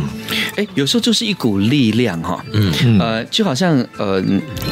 [0.57, 4.23] 哎，有时候就是一股力量哈，嗯，呃，就好像呃，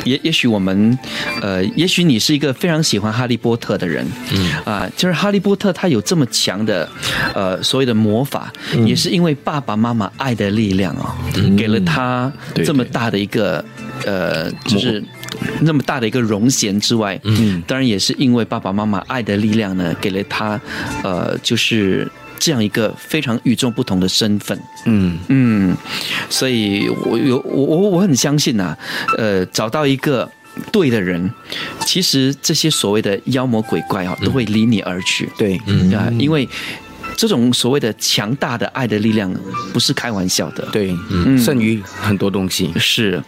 [0.04, 0.98] 也也许我们，
[1.40, 4.52] 呃，也许你是一个非常喜欢哈利波特的人，嗯。
[4.66, 6.86] 啊，就是哈利波特他有这么强的
[7.32, 8.52] 呃所谓的魔法，
[8.84, 11.16] 也是因为爸爸妈妈爱的力量啊，
[11.56, 12.30] 给了他
[12.62, 13.64] 这么大的一个
[14.04, 15.02] 呃，就是。
[15.60, 20.60] 那么大的一个荣衔之外，嗯，当然也是因为爸爸妈妈爱的力量呢，给了他，
[21.04, 24.58] 呃，就是这样一个非常与众不同的身份。
[24.86, 25.76] 嗯，嗯，
[26.30, 28.76] 所以我有我我我很相信呐、
[29.16, 30.30] 呃，找到一个
[30.72, 31.30] 对的人，
[31.84, 35.28] 其实这些所谓的妖魔鬼怪啊，都会离你而去。
[35.36, 36.48] 对，嗯啊，因为
[37.18, 39.34] 这种所谓的强大的爱的力量，
[39.72, 40.64] 不是开玩笑的。
[40.70, 42.72] 对，嗯胜于很多东西。
[42.76, 43.20] 是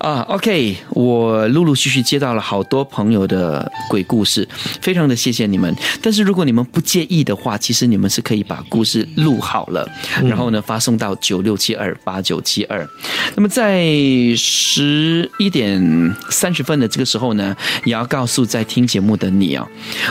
[0.00, 4.46] 啊，OK，我陆陆续续接到了好多朋友的鬼故事，
[4.80, 5.72] 非常的谢谢你们。
[6.02, 9.88] 但是如果你们不介意的话，其实你们是可以把故事录好了，
[10.24, 12.84] 然后呢发送到九六七二八九七二。
[13.36, 13.86] 那么在
[14.36, 19.64] 十一点三十分的这个时候呢，也要告诉在听节目的你啊，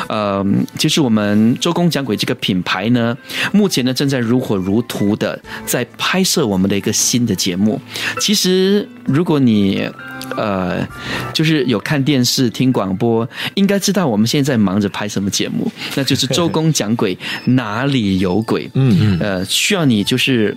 [0.07, 0.45] 呃，
[0.77, 3.16] 就是我们周公讲鬼这个品牌呢，
[3.51, 7.79] 目前呢正在如火如荼的在拍摄我们的一个新的节目。
[8.19, 9.89] 其实如果你
[10.35, 10.85] 呃，
[11.33, 18.69] 就是有看电视、听广播，应该知道我们现在忙着拍什么节目，那就是周公讲鬼， 哪里有鬼？
[18.73, 20.55] 嗯嗯，呃，需要你就是。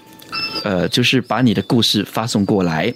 [0.63, 2.93] 呃，就是把你的故事发送过来，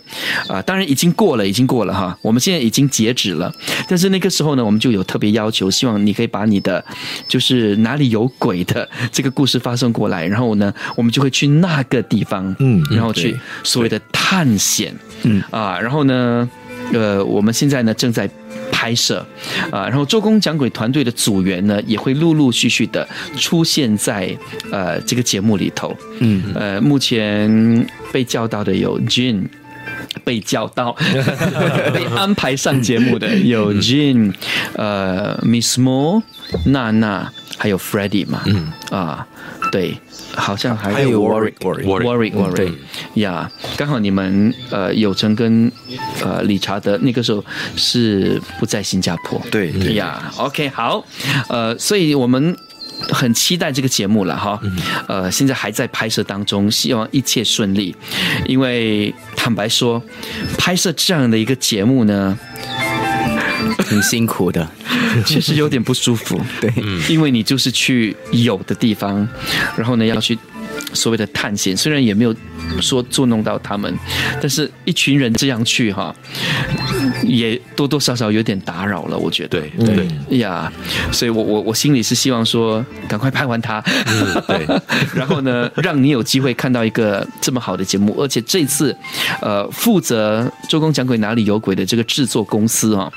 [0.48, 3.52] 啊、当然已经过了，已经过了哈，我们现在已经截止了，
[3.88, 6.84] 但是那个时候呢，我们就有特别要求，希望你可以把你的
[7.28, 15.42] 就是哪里有鬼的这个故事发送过来，然后呢，我们就会去那个地方，嗯然后去所谓的探险，嗯。
[15.50, 16.48] 啊，然后呢，
[16.92, 18.28] 呃，我们现在呢正在。
[18.84, 19.24] 拍摄
[19.70, 24.36] 啊，然后周公讲鬼团队的组员呢，也会陆陆续续的出现在
[24.70, 25.96] 呃这个节目里头。
[26.18, 29.44] 嗯，呃，目前被叫到的有 Jin。
[30.22, 30.96] 被叫到、
[31.92, 34.32] 被安排上节目的有 Jin、
[34.74, 36.22] 呃 Miss Mo、
[36.66, 39.26] 娜娜，还有 Freddie 嘛，嗯啊，
[39.74, 39.92] 对，
[40.36, 41.10] 好像还还有
[42.54, 42.70] 对
[43.14, 45.68] 呀，刚好你们呃有成跟
[46.22, 51.04] 呃理查德那个时候是不在新加坡，对对呀，OK 好，
[51.48, 52.56] 呃，所以我们。
[53.12, 54.58] 很期待这个节目了哈，
[55.08, 57.94] 呃，现在还在拍摄当中，希望一切顺利。
[58.46, 60.00] 因为坦白说，
[60.56, 62.38] 拍摄这样的一个节目呢，
[63.88, 64.68] 挺辛苦的。
[65.24, 66.40] 确实有点不舒服。
[66.60, 66.72] 对，
[67.08, 69.26] 因为你就是去有的地方，
[69.76, 70.36] 然后呢要去
[70.94, 72.34] 所谓的探险，虽然也没有
[72.80, 73.92] 说捉弄到他们，
[74.40, 76.14] 但是一群人这样去哈，
[77.22, 79.60] 也多多少少有点打扰了，我觉得。
[79.60, 80.72] 对对，哎呀，
[81.12, 83.82] 所以我我我心里是希望说，赶快拍完它，
[84.46, 84.66] 对，
[85.14, 88.96] 然后呢，让你有机会看到一个这么好的节目，而且这次，
[89.40, 93.10] 呃，负责《周公讲鬼哪里有鬼》的这个制作公司啊，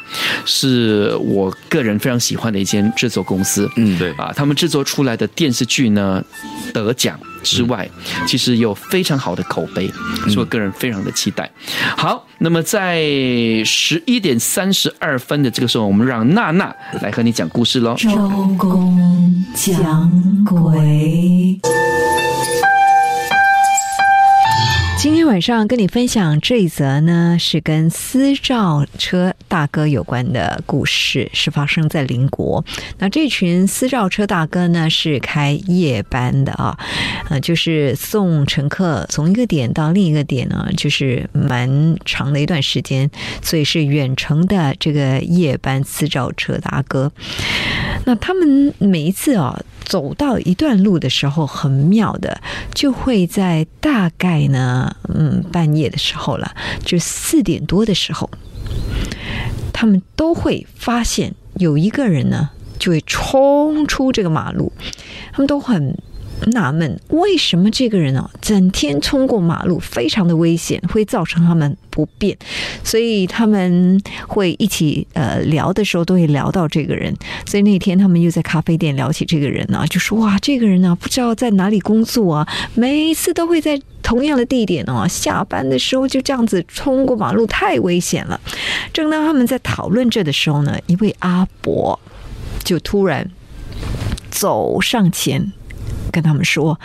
[0.46, 4.12] 是我个人非常喜欢的一间制作公司，嗯对。
[4.18, 6.24] 啊，他们制作出来的电视剧呢，
[6.74, 7.20] 得奖
[7.56, 7.90] 之外，
[8.28, 9.88] 其实有非常好的口碑，
[10.24, 11.50] 所以我个人非常的期待。
[11.96, 13.04] 好，那么在
[13.64, 17.96] 十一点三十二分的这个时候，我们让娜娜来和你讲故事喽。
[17.96, 18.10] 周
[18.58, 21.60] 公讲鬼。
[25.08, 32.64] 今天晚上跟你分享这一则呢，是跟私照车大哥有关的故事，是发生在邻国。
[32.98, 36.78] 那这群私照车大哥呢，是开夜班的啊，
[37.30, 43.10] 呃，就是送乘客从一个点到另一个点呢，就是蛮长的一段时间，
[43.42, 47.10] 所以是远程的这个夜班私照车大哥。
[48.04, 52.42] 那他们每一次啊，走到一段路的时候，很妙的，
[52.74, 58.30] 就会在大概呢，嗯，半夜的时候了，就四点多的时候，
[59.74, 64.72] 他们都会发现有一个人呢，就会冲出这个马路，
[65.32, 65.98] 他们都很。
[66.46, 72.38] 纳闷，为什么这个人哦，整天冲过马路，非常的危险，会造成他们不便，
[72.84, 77.14] 所以他们会一起呃聊的时候，都会聊到这个人。
[77.46, 88.40] 所以那天他们又在咖啡店聊起这个人呢、就说哇，这个人呢、不知道在哪里工作啊，每次都会在同样的地点哦，下班的时候就这样子冲过马路，太危险了。
[88.94, 92.00] 正当他们在讨论这的时候呢，一位阿伯
[92.64, 93.30] 就突然
[94.30, 95.52] 走上前。
[96.12, 96.80] 跟他们说：“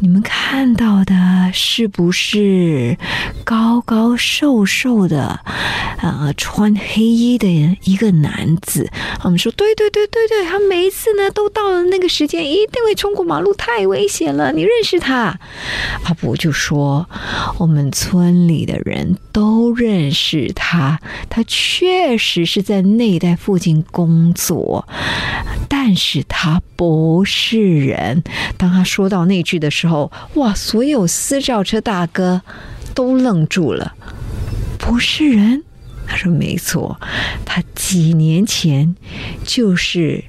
[0.00, 1.14] 你们看到的
[1.52, 2.96] 是不是
[3.44, 5.40] 高高瘦瘦的，
[6.00, 7.46] 呃，穿黑衣的
[7.84, 8.90] 一个男子？”
[9.24, 14.52] 我们说：“对对对对对，他每一次呢都到了那个时间，一定会冲过马路，太危险了。
[14.52, 15.38] 你认识他？”
[16.04, 17.08] 阿伯就说
[17.58, 24.86] ：“我们村里的人都认识他，他确实是在那一带附近工作，
[25.68, 28.22] 但是他不是人。”
[28.58, 30.54] 当他说到那句的时候，哇！
[30.54, 32.42] 所有私照车大哥
[32.94, 33.94] 都愣住了。
[34.78, 35.64] 不是人？
[36.06, 37.00] 他说没错，
[37.46, 38.94] 他几年前
[39.44, 40.22] 就是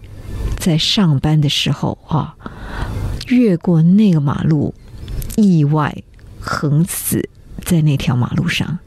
[0.57, 2.35] 在上班的时候啊，
[3.27, 4.73] 越过那个马路，
[5.35, 5.95] 意外
[6.39, 7.27] 横死
[7.63, 8.79] 在那条马路上。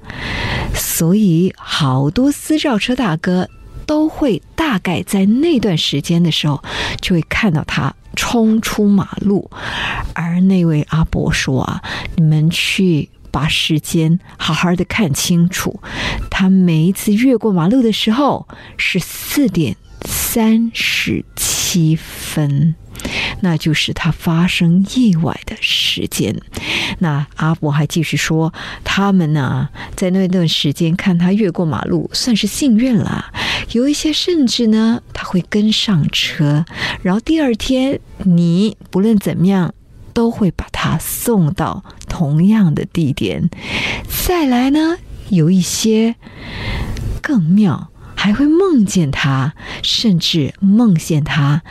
[0.75, 3.49] 所以好多私照车大哥
[3.87, 6.62] 都会大概在那段时间的时候，
[7.01, 7.95] 就会看到他。
[8.19, 9.51] 冲出马路，
[10.15, 11.83] 而那位阿伯说：“啊，
[12.15, 15.79] 你们去把时间好好的看清楚。
[16.31, 22.75] 他每一次越过马路的时候是四点三十七分。”
[23.41, 26.35] 那就是他发生意外的时间。
[26.99, 28.53] 那阿伯还继续说，
[28.85, 33.33] 他们呢，在那段时间看他越过马路，算是幸运了。
[33.73, 36.65] 有一些甚至呢，他会跟上车，
[37.03, 39.75] 然后第二天，你不论怎么样，
[40.12, 43.51] 都会把他送到同样的地点。
[44.27, 44.97] 再来呢，
[45.29, 46.15] 有一些
[47.21, 47.91] 更妙。
[48.16, 51.62] 还会梦见他，甚至梦见他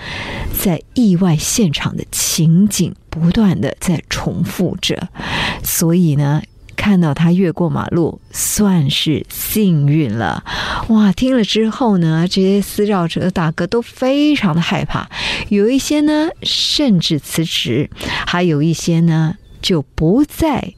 [0.58, 5.10] 在意外现场的情景不断的在重复着，
[5.63, 6.41] 所以呢，
[6.77, 10.43] 看到他越过马路算是幸运了。
[10.89, 15.10] 哇，听了之后呢，这些私照车大哥都非常的害怕，
[15.49, 17.89] 有一些呢甚至辞职，
[18.25, 20.73] 还有一些呢就不再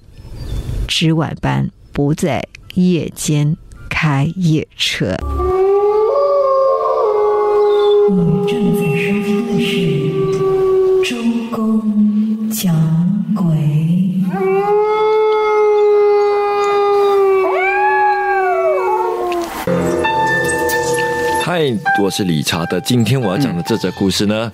[0.88, 3.58] 值晚班，不在夜间
[3.90, 5.16] 开夜车。
[8.10, 8.16] 你
[8.48, 9.76] 正在收听的是
[11.10, 11.18] 《周
[11.52, 12.74] 公讲
[13.36, 13.44] 鬼》。
[21.44, 21.64] 嗨，
[22.02, 22.80] 我是理查德。
[22.80, 24.50] 今天我要讲的这则故事呢，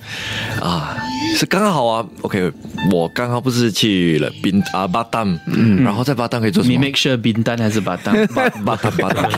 [0.60, 0.96] 啊，
[1.36, 2.06] 是刚好啊。
[2.22, 2.50] OK，
[2.92, 6.72] 我刚刚不是去了冰啊巴丹，嗯，然后在巴丹可以做什么？
[6.72, 8.14] 你 make sure 冰丹还是巴丹？
[8.34, 9.30] 巴巴丹巴丹，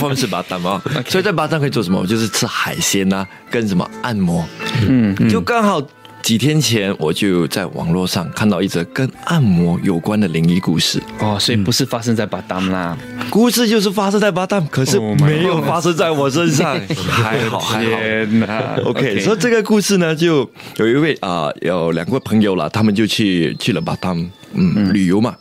[0.00, 0.80] 我们是巴丹嘛。
[1.08, 2.06] 所以在巴丹可以做什么？
[2.06, 4.44] 就是吃海鲜呐，跟什么按摩。
[4.88, 5.80] 嗯，就刚好。
[6.24, 10.98] 几天前，我就在网络上看到一则跟按摩有关的灵异故事。
[11.18, 12.96] 哦，所以不是发生在巴丹啦，
[13.28, 18.82] 故事就是发生在巴丹，可是没有发生在我身上，还 好还好。
[18.86, 25.36] OK，所以这个故事呢，就有一位啊，有两个朋友了，他们就去去了巴丹，嗯，旅游嘛。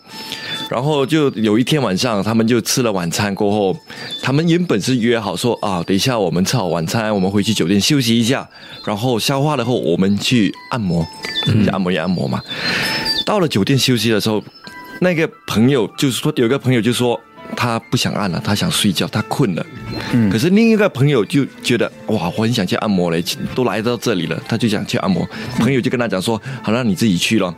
[0.70, 3.78] 然后就有一天晚上，他们就吃了晚餐过后，
[4.22, 8.48] 他们原本是约好说啊，等一下我们吃好晚餐，我们回去酒店休息一下，
[8.86, 11.06] 然后消化了后，我们去按摩，
[11.72, 12.42] 按摩也按摩嘛。
[13.26, 14.44] 到了酒店休息的时候，
[15.02, 17.20] 那个朋友就是说，有个朋友就说
[17.56, 19.66] 他不想按了，他想睡觉，他困了。
[20.14, 20.30] 嗯。
[20.30, 23.24] 可是另一个朋友就觉得哇，我很想去按摩嘞，
[23.56, 25.28] 都来到这里了，他就想去按摩。
[25.58, 27.54] 朋友就跟他讲说，好了，你自己去了。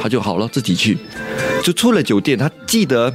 [0.00, 0.96] 他就好了，自己去。
[1.62, 3.14] 就出了酒店，他记得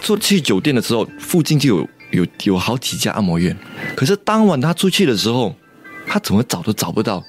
[0.00, 3.56] 出去酒店的时候，附近就有有有好几家按摩院。
[3.96, 5.56] 可是当晚他出去的时候，
[6.06, 7.24] 他怎么找都找不到。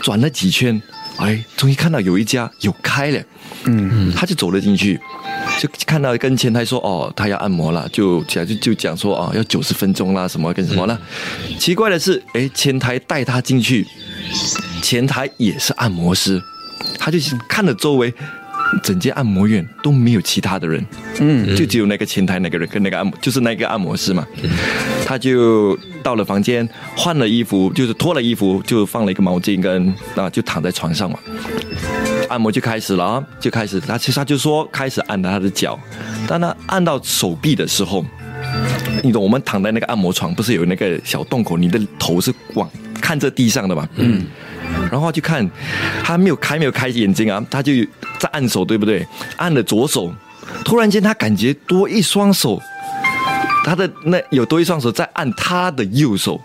[0.00, 0.80] 转了几圈，
[1.18, 3.18] 哎，终于看到有一家有开了。
[3.64, 4.98] 嗯嗯，他就走了进去，
[5.60, 11.00] 就看到跟前台说：“哦，他要按摩了。”就讲就就讲说：“哦，要九十分钟啦，什么跟什么了。”
[11.58, 13.86] 奇怪的是，哎，前台带他进去，
[14.82, 16.42] 前台也是按摩师。
[16.98, 18.12] 他就看着周围，
[18.82, 20.84] 整间按摩院都没有其他的人，
[21.20, 24.26] 嗯，就只有那个前台那个人跟那个按摩，就是那个按摩师嘛。
[25.06, 31.18] 他就到了房间，换了衣服，就是脱了衣服，就放了一个毛巾，跟啊，就躺在床上嘛。
[32.32, 35.78] 按摩就开始了啊，就开始，他其实他就说开始按他的脚，
[36.26, 38.04] 当他按到手臂的时候，
[39.02, 42.68] 你懂，我们躺在那个按摩床，不是有那个小洞口，你的头是往
[43.00, 44.24] 看着地上的嘛，嗯。
[44.90, 45.48] 然后就看，
[46.02, 47.72] 他没有开没有开眼睛啊，他就
[48.18, 49.06] 在按手，对不对？
[49.36, 50.10] 按了左手，
[50.64, 52.58] 突然间他感觉多一双手，
[53.64, 56.40] 他的那有多一双手在按他的右手，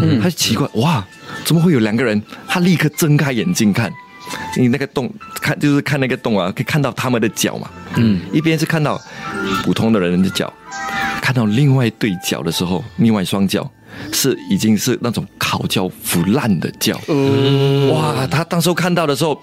[0.00, 1.04] 嗯，他就奇怪，哇，
[1.44, 2.22] 怎么会有两个人？
[2.46, 3.92] 他立刻睁开眼睛看，
[4.56, 9.00] 你那个洞看就是看那个洞啊，可以看到他们的脚嘛，嗯，一边是看到
[9.64, 10.52] 普通的人的脚，
[11.20, 13.70] 看到另外一对脚的时候，另外一双脚。
[14.12, 17.00] 是已经是那种烤焦腐烂的脚，
[17.92, 18.26] 哇！
[18.26, 19.40] 他当时看到的时候，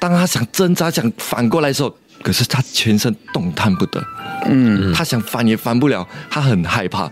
[0.00, 4.04] 当他想挣扎、想反过来的时候，可是他全身动弹不得。
[4.46, 7.08] 嗯，他想翻也翻不了，他很害怕，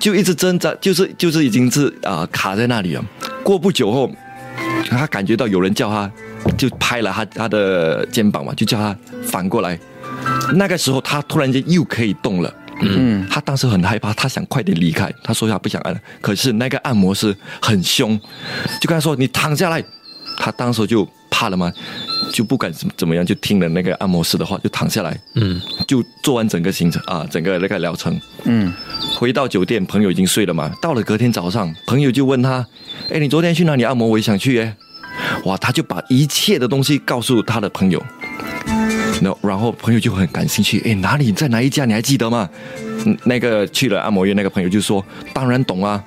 [0.00, 3.04] 就一直挣扎，就是就是已经是啊、卡在那里了。
[3.44, 4.10] 过不久后，
[4.90, 6.10] 他感觉到有人叫他，
[6.56, 9.78] 就拍了他他的肩膀嘛，就叫他反过来。
[10.54, 12.54] 那个时候他突然间又可以动了。
[12.82, 15.10] 嗯，他当时很害怕，他想快点离开。
[15.22, 18.18] 他说他不想按了，可是那个按摩师很凶，
[18.80, 19.82] 就跟他说：“你躺下来。”
[20.36, 21.72] 他当时就怕了嘛，
[22.32, 25.18] 就不敢怎么怎么样，就听了那个按摩师的话，就躺下来。
[25.34, 28.20] 嗯，就做完整个行程啊，整个那个疗程。
[28.44, 28.72] 嗯，
[29.16, 30.70] 回到酒店，朋友已经睡了嘛。
[30.80, 32.66] 到了隔天早上，朋友就问他
[33.10, 34.06] ：“哎，你昨天去哪里按摩？
[34.06, 34.76] 我也想去耶。”
[35.44, 38.02] 哇，他就把一切的东西告诉他的朋友。
[39.22, 41.84] 然后，然后朋友就很感兴趣，哎，哪里在哪一家？
[41.84, 42.48] 你还记得吗？
[43.06, 46.02] 嗯，那个去了按摩院，那个朋友就说：“当然懂啊。”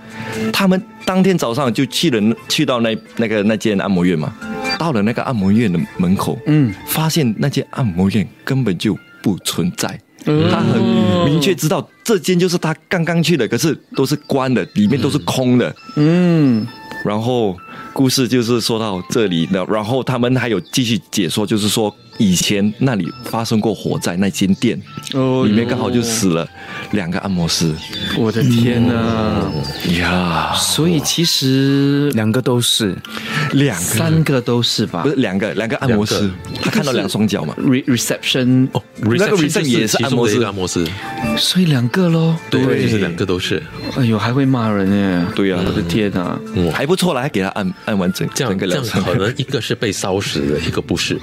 [0.52, 4.34] 他们当天早上就去了，去到那那个那间按摩院嘛。
[4.78, 10.00] 到了那个按摩院的门口，嗯，发现那间按摩院根本就不存在。
[10.30, 10.82] 嗯他很
[11.24, 15.74] 明确知道这间就是他刚刚去的，可是都是关的，里面都是空的。
[15.96, 16.68] 嗯
[17.06, 17.56] 然后
[17.94, 24.80] 故事就是说到这里的，然后他们还有继续解说，就是说以前那里发生过火灾，那间店
[25.14, 26.48] 哦里面刚好就死了
[26.92, 27.74] 两个按摩师。
[28.18, 29.50] 我的天哪！
[30.00, 32.96] 呀，所以其实两个都是，
[33.54, 33.84] 两个。
[33.84, 35.04] 三个都是吧？
[35.04, 36.30] 不是两个两个按摩师，
[36.62, 40.42] 他看到两双脚嘛，？re reception，哦那个 reception 也是按摩师。
[40.42, 40.88] 按摩师，
[41.38, 42.36] 所以两个喽。
[42.50, 43.62] 对，就是两个都是，
[43.98, 45.26] 哎呦，还会骂人耶！
[45.36, 46.40] 对啊我的天哪！
[46.56, 51.20] 嗯，还不错啦，还给他按按完整这样这样整个疗程，可能一个是被烧死的，一个不是，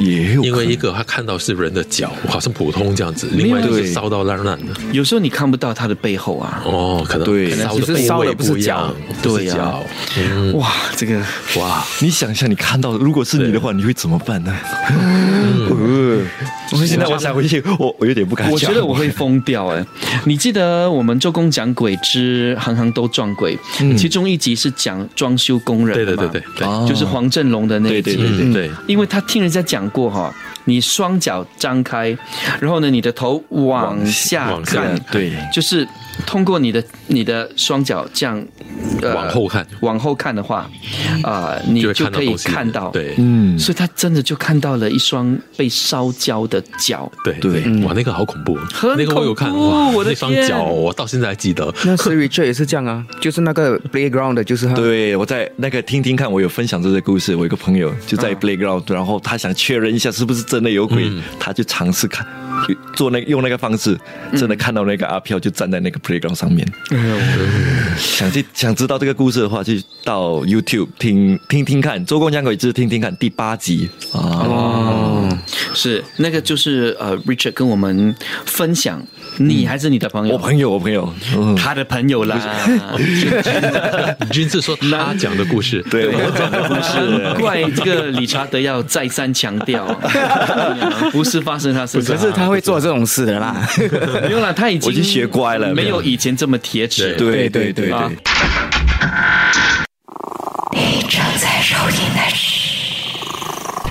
[0.00, 3.92] 也有因为一个他看到是人的脚，好像普通这样子，另外就是对。
[3.92, 4.72] 烧到烂烂的。
[4.92, 6.62] 有时候你看不到他的背后啊。
[6.64, 7.50] 哦，可能对。
[7.56, 9.74] 烧的其实烧的部位不是不一样，不是对呀
[10.54, 11.18] 哇，这个
[11.56, 14.54] 哇，你想一下，你看到，如果是你的话，你会怎么办呢？
[16.76, 18.52] 嗯，我现在我想回去，我我有点不敢讲。
[18.52, 19.84] 我觉得我会疯掉哎！
[20.24, 23.58] 你记得我们周公讲鬼之行行都撞鬼，
[23.96, 26.86] 其中一集是讲装修工人对对对对对，哦。
[26.88, 28.14] 就是黄振龙的那一集。
[28.14, 28.52] 对对对嗯。
[28.52, 30.32] 对，因为他听人家讲过哈，
[30.64, 32.16] 你双脚张开，
[32.60, 35.32] 然后呢，你的头往下往下看，对。
[35.52, 35.86] 就是
[36.24, 38.42] 通过你的你的双脚这样、
[39.02, 39.66] 呃往后看。
[39.80, 40.68] 往后看的话，
[41.22, 43.14] 啊、你就可以看到对。
[43.18, 47.10] 嗯，所以他真的就看到了一双被烧焦的脚。
[47.24, 47.60] 对对。
[47.82, 54.74] 哇，那个好恐怖，很那个我有看哇，我的那双脚我到现在还记得，那 Siri 这也是这样啊，就是那个 playground 的，就是他。
[54.74, 57.34] 对，我在那个听听看，我有分享这个故事。
[57.34, 62.26] 我一个朋友就在 playground，、然后他想确认一下是不是真的有鬼，他就尝试看，
[62.66, 63.98] 就做那用那个方式，
[64.36, 66.66] 真的看到那个阿飘就站在那个 playground 上面。
[67.96, 74.20] 想去想知道这个故事的话，去到 YouTube 听听听看《周公讲鬼之听听看》第八集啊。
[74.20, 75.38] 哦，
[75.74, 79.02] 是那个就是呃，Richard 跟我们分享，
[79.38, 80.34] 你还是你的朋友？
[80.34, 82.38] 我朋友，我朋友，嗯，他的朋友啦。
[84.30, 87.34] 君子说他讲的故事，对我讲的故事。
[87.40, 89.86] 怪这个理查德要再三强调，
[91.10, 93.66] 不是发生他身上，可是他会做这种事的啦。
[94.22, 97.14] 没有啦，他已经我已经学乖了没有以前这么铁齿。
[97.16, 98.10] 对对对啊
[100.72, 102.38] 对，你正在收听的是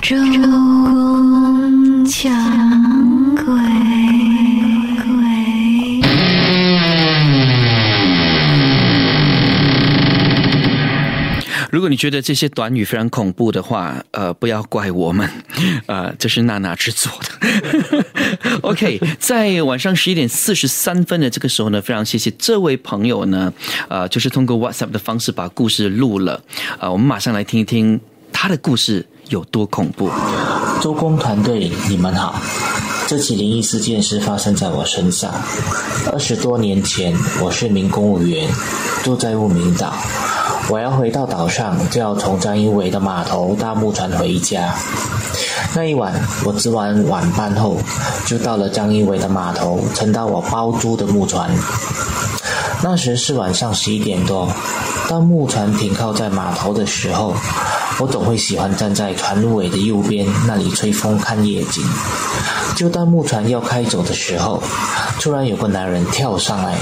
[0.00, 2.32] 周公讲
[3.34, 3.44] 鬼》。
[11.76, 15.28] 如果你觉得这些短语非常恐怖的话，呃，不要怪我们，
[15.84, 18.58] 呃，这是娜娜制作的。
[18.64, 23.52] OK，在晚上十一点四十三分的这个时候呢，非常谢谢这位朋友呢，
[23.90, 26.40] 呃，就是通过 WhatsApp 的方式把故事录了，
[26.78, 28.00] 呃，我们马上来听一听
[28.32, 30.10] 他的故事有多恐怖。
[30.80, 32.40] 周公团队，你们好。
[33.06, 35.30] 这起灵异事件是发生在我身上。
[36.10, 38.48] 二十多年前，我是名公务员，
[39.04, 39.94] 住在雾明岛。
[40.68, 44.74] 我要回到岛上，就要从张一伟的码头搭木船回家。
[45.74, 46.12] 那一晚，
[46.44, 47.76] 我值完晚班后，
[48.26, 51.50] 就到了张一伟的码头，乘到我包租的木船。
[52.82, 54.48] 那时是晚上十一点多，
[55.08, 57.34] 当木船停靠在码头的时候，
[58.00, 61.84] 我总会喜欢站在船尾的右边那里吹风看夜景。
[62.74, 64.62] 就当木船要开走的时候，
[65.20, 66.74] 突然有个男人跳上来，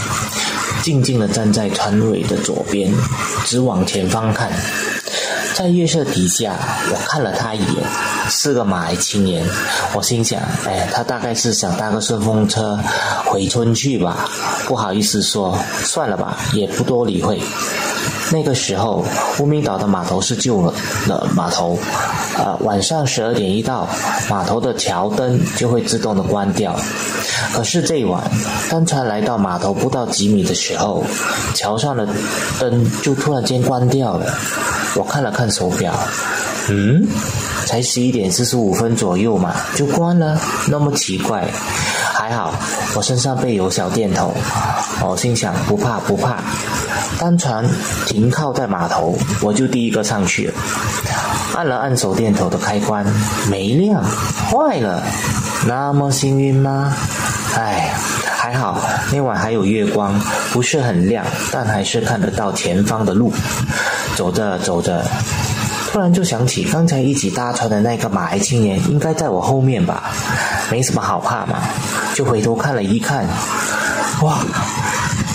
[0.84, 2.92] 静静地站在船尾的左边，
[3.46, 4.52] 只往前方看。
[5.54, 6.58] 在月色底下，
[6.92, 7.82] 我看了他一眼，
[8.28, 9.42] 是个马来青年。
[9.94, 12.78] 我心想，哎，他大概是想搭个顺风车
[13.24, 14.28] 回村去吧。
[14.66, 17.40] 不好意思说，算了吧，也不多理会。
[18.32, 19.04] 那个时候，
[19.38, 20.72] 无名岛的码头是旧了
[21.06, 21.78] 的码头，
[22.38, 23.88] 呃，晚上十二点一到，
[24.28, 26.74] 码头的桥灯就会自动的关掉。
[27.52, 28.30] 可是这一晚，
[28.70, 31.04] 当船来到码头不到几米的时候，
[31.54, 32.08] 桥上的
[32.58, 34.34] 灯就突然间关掉了。
[34.96, 35.92] 我看了看手表，
[36.68, 37.06] 嗯，
[37.66, 41.48] 才十一点四十五分左右嘛，就关了，那么奇怪。
[42.24, 42.54] 还好
[42.96, 44.34] 我身上备有小电筒，
[45.02, 46.38] 我心想不怕不怕。
[47.18, 47.62] 当船
[48.06, 50.54] 停靠在码头，我就第一个上去了，
[51.54, 53.04] 按了按手电筒的开关，
[53.50, 54.02] 没亮，
[54.50, 55.02] 坏了。
[55.66, 56.94] 那么幸运吗？
[57.56, 57.92] 哎，
[58.34, 58.80] 还好
[59.12, 60.18] 那晚还有月光，
[60.50, 63.34] 不是很亮，但还是看得到前方的路。
[64.16, 65.04] 走着走着，
[65.92, 70.10] 突然就想起刚才一起搭船的那个马来青年应该在我后面吧，
[70.70, 71.58] 没什么好怕嘛，
[72.14, 73.26] 就回头看了一看，
[74.22, 74.38] 哇，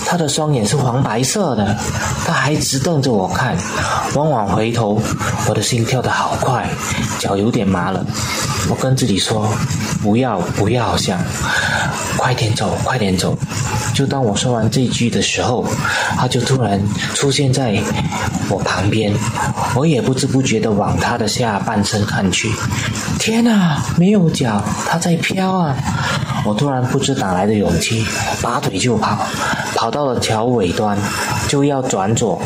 [0.06, 1.76] 他的双眼是黄白色的，
[2.26, 3.54] 他还直瞪着我看，
[4.14, 4.98] 往往回头，
[5.46, 6.66] 我的心跳得好快，
[7.18, 8.02] 脚有点麻了，
[8.70, 9.46] 我跟自己说，
[10.02, 11.20] 不要不要想，
[12.20, 13.34] 快点走快点走。
[13.94, 15.64] 就当我说完这句的时候，
[16.18, 16.78] 他就突然
[17.14, 17.82] 出现在
[18.50, 19.10] 我旁边，
[19.74, 22.50] 我也不知不觉地往他的下半身看去。
[23.18, 25.74] 天哪，没有脚，他在飘啊！
[26.44, 28.04] 我突然不知哪来的勇气，
[28.42, 29.16] 拔腿就跑，
[29.74, 30.98] 跑到了桥尾端，
[31.48, 32.40] 就要转左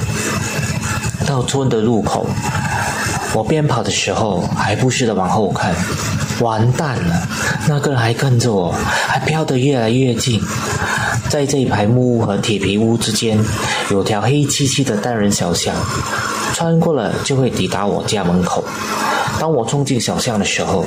[1.27, 2.25] 到村的路口。
[3.35, 5.75] 我边跑的时候还不时地往后看，
[6.41, 7.29] 完蛋了，
[7.69, 8.75] 那个人还跟着我，
[9.07, 10.41] 还飘得越来越近。
[11.29, 13.39] 在这一排木屋和铁皮屋之间，
[13.91, 15.75] 有条黑漆漆的单人小巷，
[16.55, 18.65] 穿过了就会抵达我家门口。
[19.41, 20.85] 当我冲进小巷的时候，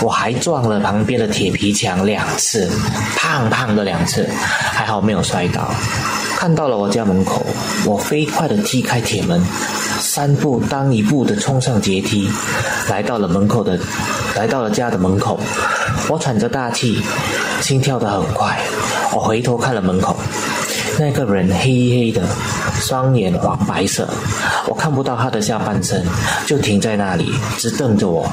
[0.00, 2.70] 我还撞了旁边的铁皮墙两次，
[3.16, 4.28] 胖胖的两次，
[4.72, 5.70] 还好没有摔倒。
[6.38, 7.44] 看到了我家门口，
[7.84, 9.44] 我飞快地踢开铁门，
[9.98, 12.30] 三步当一步地冲上阶梯，
[12.88, 13.78] 来到了门口的，
[14.36, 15.38] 来到了家的门口。
[16.08, 17.00] 我喘着大气，
[17.60, 18.58] 心跳得很快。
[19.12, 20.16] 我回头看了门口，
[20.98, 22.22] 那个人黑黑的，
[22.80, 24.08] 双眼黄白色，
[24.66, 26.04] 我看不到他的下半身，
[26.46, 28.30] 就停在那里，直瞪着我，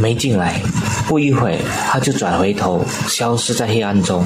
[0.00, 0.60] 没进来。
[1.06, 1.58] 不一会，
[1.90, 4.24] 他就转回头，消失在黑暗中。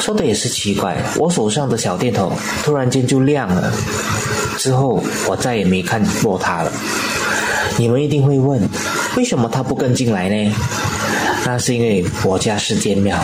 [0.00, 2.32] 说的也是奇怪，我手上的小电筒
[2.64, 3.72] 突然间就亮了，
[4.58, 6.72] 之后我再也没看过他了。
[7.78, 8.60] 你们一定会问，
[9.16, 10.54] 为什么他不跟进来呢？
[11.44, 13.18] 那是因为我家是建庙，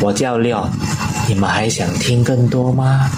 [0.00, 0.68] 我叫廖，
[1.28, 3.10] 你们还想听更多吗？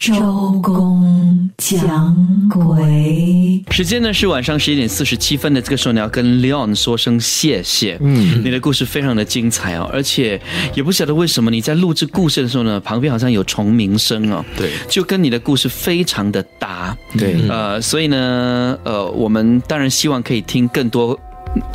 [0.00, 7.96] 周公讲鬼，时间呢是晚上十一点四十七分的，这个时候你要跟 Leon 说声谢谢。
[8.00, 10.40] 嗯，你的故事非常的精彩哦，而且
[10.74, 16.96] 也不晓得为什么你在录制故事的时候呢，旁边好像有虫鸣声哦，对，就跟你的故事非常的搭。
[17.16, 21.18] 对，呃，所以呢，呃，我们当然希望可以听更多。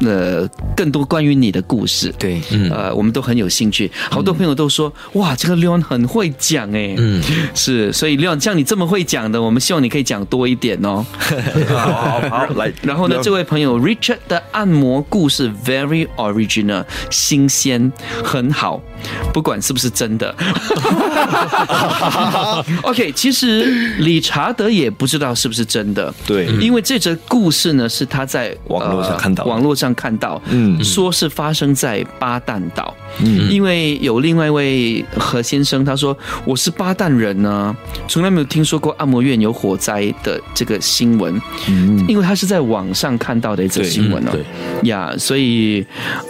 [0.05, 3.91] 呃，更多关于你的故事，对，呃，我们都很有兴趣。
[4.09, 7.21] 好多朋友都说，哇，这个 Leon 很会讲哎，嗯，
[7.53, 11.05] 是，所以 Leon 像你这么会讲的，我们希望你可以讲多一点哦。
[11.73, 17.91] 好好来，然后呢，这位朋友 Richard 的按摩故事 very original，新鲜，
[18.23, 18.81] 很好，
[19.33, 20.35] 不管是不是真的。
[22.83, 23.63] OK，其实
[23.97, 30.83] 理查德也不知道是不是真的，对，因为这则故事呢是他在网络上看到，网络上看到，嗯。
[30.83, 32.93] 说是发生在巴旦岛，
[33.23, 37.75] 嗯，因为有另外一位何先生，他说我是巴旦人呢，
[38.07, 44.89] 从来没有听说过按摩院有火灾的这个新闻，嗯，因为他是在网上看到的一则新闻哦，对。
[44.89, 45.85] 呀，所以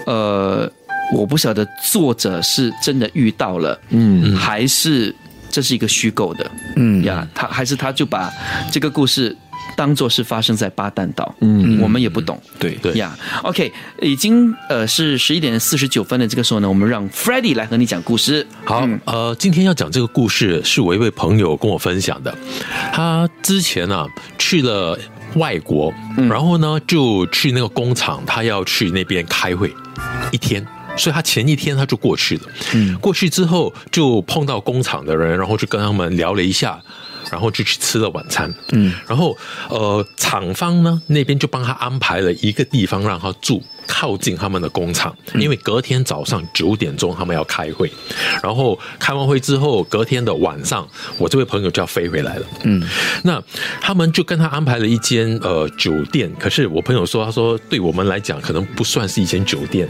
[0.06, 0.72] 呃，
[1.14, 5.14] 我不晓得作者是真的遇到了，嗯，还是
[5.50, 7.04] 这是一个虚构的，嗯。
[7.04, 8.32] 呀，他还是他就把
[8.72, 9.36] 这个故事
[9.76, 12.72] 当做是发生在巴旦岛，嗯，我们也不懂，对。
[12.82, 12.94] 对。
[12.94, 13.72] 呀、o k
[14.02, 18.46] 已经呃是十一点四十九分的这个时候呢，我们让 f r e d d y 来和你讲故事。
[18.66, 22.36] 好，呃，今天要讲这个故事是我一位朋友跟我分享的。
[22.92, 24.06] 他之前呢、
[24.38, 24.98] 去了
[25.36, 25.94] 外国，
[26.30, 29.74] 然后呢就去那个工厂，他要去那边开会。
[30.32, 30.66] 一天。
[30.96, 32.44] 所以他前一天他就过去了，
[32.76, 36.80] 嗯，过去之后就碰到工厂的人，然后就跟他们聊了一下，
[37.32, 39.38] 然后就去吃了晚餐，嗯，然后
[39.70, 47.92] 呃，厂方呢那边就帮他安排了一个地方让他住，靠近他们的工厂，因为隔天早上九点钟他们要开会，
[48.42, 52.46] 然后开完会之后，隔天的晚上，我这位朋友就要飞回来了。
[52.64, 52.82] 嗯，
[53.24, 53.42] 那
[53.82, 59.90] 他们就跟他安排了一间呃酒店，可是我朋友说，他说对我们来讲可能不算是一间酒店，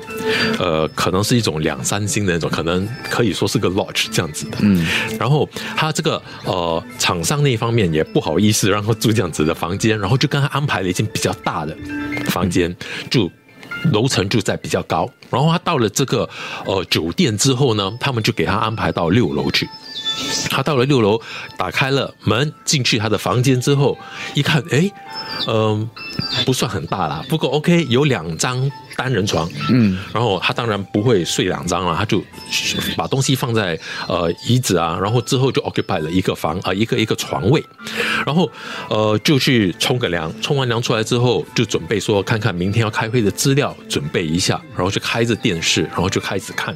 [0.60, 4.58] 呃，可能是一种两三星的那种，可能可以说是个 lodge 这样子的。
[4.62, 4.86] 嗯，
[5.20, 11.76] 然后他这个呃厂商那方面也不好意思让他住这样子的房间，然后就跟他安排了一间比较大的
[12.26, 12.76] 房间
[13.10, 13.32] 住。
[13.92, 16.30] 楼层就在比较高，然后他到了这个
[16.66, 19.70] 呃酒店之后呢，他们就给他安排到六楼去。
[20.50, 21.20] 他到了六楼，
[21.58, 23.98] 打开了门进去他的房间之后，
[24.36, 24.90] 一看，哎，
[25.48, 25.90] 嗯，
[26.46, 28.72] 不算很大啦，不过 OK，有两张。
[28.96, 32.24] 单人床，嗯，然后他当然不会睡两张了，他就
[32.96, 33.78] 把东西放在
[34.08, 37.64] 呃椅子啊，然后之后就 occupy 了一个房啊一个一个床位，
[38.26, 38.50] 然后
[38.90, 46.76] 呃就去冲个凉，冲完凉出来之后就准备说看看明天要开会的资料，准备一下，然后就开着电视，然后就开始看，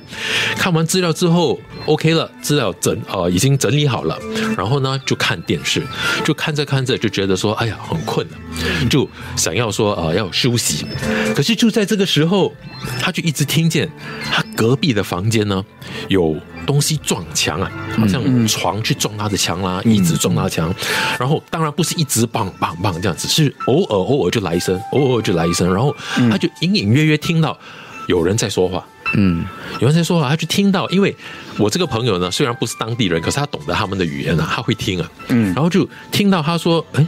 [0.58, 4.18] 看完资料之后 OK 了，资料整呃已经整理好了，
[4.58, 5.86] 然后呢就看电视，
[6.26, 8.34] 就看着看着就觉得说哎呀很困了，
[8.90, 10.86] 就想要说呃要休息，
[11.36, 12.07] 可是就在这个。
[12.08, 12.52] 时候，
[13.02, 13.88] 他就一直听见
[14.32, 15.64] 他隔壁的房间呢
[16.08, 16.36] 有
[16.66, 20.74] 东西撞墙啊，好像床去撞他的墙啦，椅子撞他的墙。
[21.20, 25.72] 然后当然不是一直棒棒棒这样子，是偶尔偶尔就来一声，偶尔就来一声。
[25.72, 25.96] 然后
[26.32, 27.56] 他就隐隐约约听到
[28.08, 28.84] 有人在说话，
[29.16, 29.46] 嗯，
[29.80, 30.90] 有人在说话，他就听到。
[30.90, 31.16] 因为
[31.58, 37.06] 我这个朋友呢，虽然不是当地人，可是他懂得他们的语言啊，他会听啊，嗯，然后就听到他说：“哎，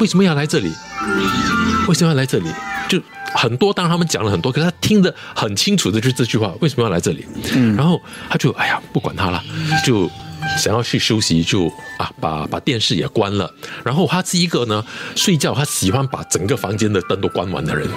[0.00, 0.72] 为什么要来这里？
[1.88, 2.50] 为什么要来这里？”
[2.88, 3.00] 就。
[3.34, 7.24] 很多，当然他们讲了很多，可是他听得很清楚的就是这句话，为什么要来这里？
[7.54, 9.42] 嗯，然后他就哎呀，不管他了，
[9.84, 10.10] 就
[10.58, 11.66] 想要去休息，就
[11.98, 13.52] 啊把把电视也关了。
[13.84, 17.88] 然后他是一个呢睡觉，他喜欢把整个房间的灯都关完的人。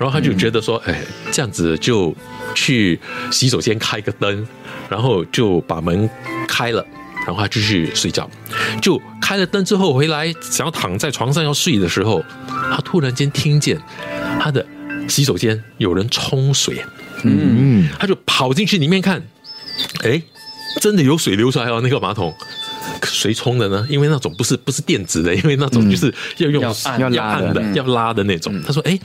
[0.00, 2.14] 后他就觉得说，哎，这样子就
[2.54, 2.98] 去
[3.30, 4.46] 洗手间开个灯，
[4.88, 6.08] 然后就把门
[6.48, 6.84] 开了，
[7.26, 8.28] 然后他继续睡觉。
[8.80, 13.80] 就开了灯之后回来，想要躺在床上要睡的时候，他突然间听见
[14.40, 14.64] 他的。
[15.08, 16.80] 洗手间有人冲水，
[17.24, 19.20] 嗯，他就跑进去里面看，
[20.04, 20.22] 哎，
[20.80, 21.80] 真的有水流出来哦。
[21.82, 22.32] 那个马桶
[23.02, 23.84] 谁冲的呢？
[23.90, 28.62] 因为那种不是不是电子的，因为那种就是要用要按的要拉的那种。
[28.62, 28.96] 他说，哎，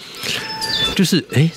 [0.96, 1.50] 就是哎，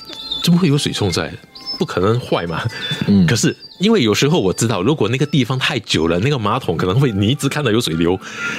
[0.43, 1.31] 怎么会有水冲出来？
[1.77, 2.61] 不可能坏嘛？
[3.07, 3.55] 嗯，可是。
[3.79, 8.15] 因为有时候我知道，如果那个地方太久了，那个马桶可能会你一直看到有水流，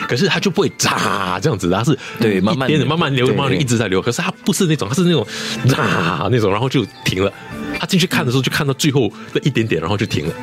[0.08, 4.02] 可是它就不会炸这样子，它是对慢慢慢慢流，慢慢一直在流。
[4.02, 5.24] 可是它不是那种，它是那种
[5.68, 7.32] 炸那种，然后就停了。
[7.78, 10.34] 他进去看的时候，就看到最后那一点点，然后就停了。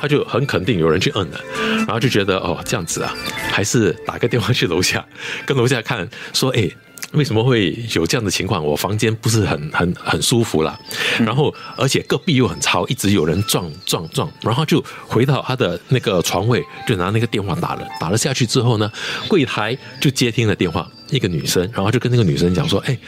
[0.00, 1.40] 他就很肯定有人去摁了，
[1.78, 3.14] 然后就觉得哦这样子啊，
[3.52, 5.06] 还是打个电话去楼下，
[5.46, 6.68] 跟楼下看说哎。
[7.12, 8.64] 为什么会有这样的情况？
[8.64, 10.78] 我房间不是很很很舒服了，
[11.18, 18.90] 然后而且隔壁又很吵，一直有人撞撞撞，然后就回到他的那个床位，就拿那个电话打了，打了下去之后呢，
[19.28, 20.86] 柜台就接听了电话。
[21.10, 22.98] 一个女生，然后就跟那个女生讲说：“哎，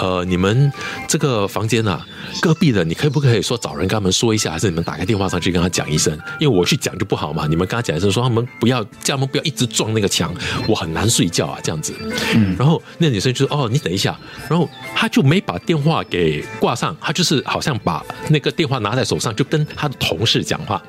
[0.00, 0.72] 呃，你们
[1.08, 2.04] 这个房间啊，
[2.40, 6.12] 隔壁的，你可不可以说找人跟他们说一下，还是你们打个电话上去跟他讲一声？
[6.40, 7.46] 因为我去讲就不好嘛。
[7.46, 10.34] 你们跟他讲一声，说他们不要，叫他们不要一直撞那个墙，
[10.66, 11.94] 我很难睡觉啊，这样子。
[12.34, 14.18] 嗯，然后那女生就说：哦，你等一下。
[14.48, 20.82] 然后他就没把电话给挂上，他就是好像把那个电话拿在手上，就跟他的同事讲话，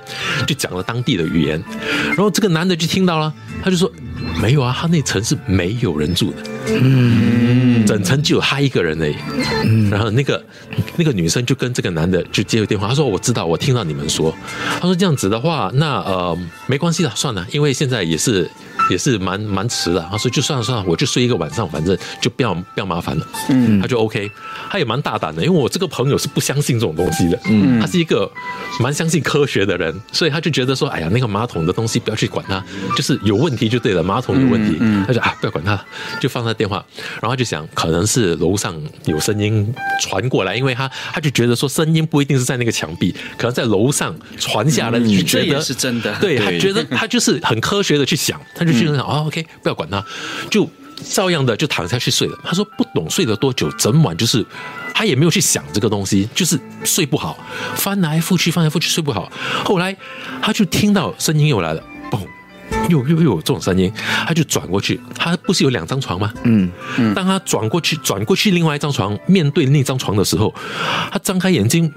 [0.48, 1.64] 就讲了当地的语言。
[2.08, 3.32] 然后这个男的就听到了，
[3.64, 3.92] 他就说：
[4.42, 6.38] 没有啊，他那层是没有人住的。”
[6.68, 9.16] 嗯，整层就有他一个人而已。
[9.90, 10.44] 然后那个
[10.96, 14.36] 那个女生就跟这个男的就接了电话，她说：“我知道，我听到你们说。”
[14.80, 16.38] 她说：“这样子的话，那呃
[16.68, 18.50] 没关系了，算了，因为现在也是。”
[18.90, 23.28] 也是蛮蛮迟的，他说就算了算了，我就睡一个晚上，反正就不要不要麻烦了。
[23.50, 24.30] 嗯，他就 OK，
[24.70, 27.40] 他也蛮大胆的，因为我这个朋友是不相信这种东西的。
[27.50, 28.30] 嗯，他是一个
[28.80, 32.64] 蛮相信科学的人，所以他就觉得说，哎呀，那个马桶的东西不要去管它，
[32.96, 35.84] 就是有问题就对了，马桶有问题，嗯他就啊不要管它，
[36.22, 36.86] 就放他电话，
[37.20, 46.16] 然后就想可能是楼上有声音传过来，因为他他就觉得说声音不一定是在那个墙壁，可能在楼上传下来，就觉得是真的。
[46.22, 48.75] 对他觉得他就是很科学的去想，他就。
[48.80, 50.04] 就想哦，OK，不要管他，
[50.50, 50.70] 就
[51.12, 52.38] 照样的就躺下去睡了。
[52.44, 54.46] 他说不懂睡了多久，整晚就是
[54.94, 57.38] 他也没有去想这个东西，就是睡不好，
[57.76, 59.32] 翻来覆去，翻来覆去睡不好。
[59.64, 59.96] 后来
[60.42, 62.20] 他就听到声音又来了，嘣，
[62.90, 63.92] 又又又有这种声音，
[64.26, 65.00] 他就转过去。
[65.16, 66.34] 他不是有两张床吗？
[66.44, 67.14] 嗯嗯。
[67.14, 70.54] 当他转过去，转过去另外一张床，面对那张床的时候，
[71.12, 71.94] 他张开眼睛。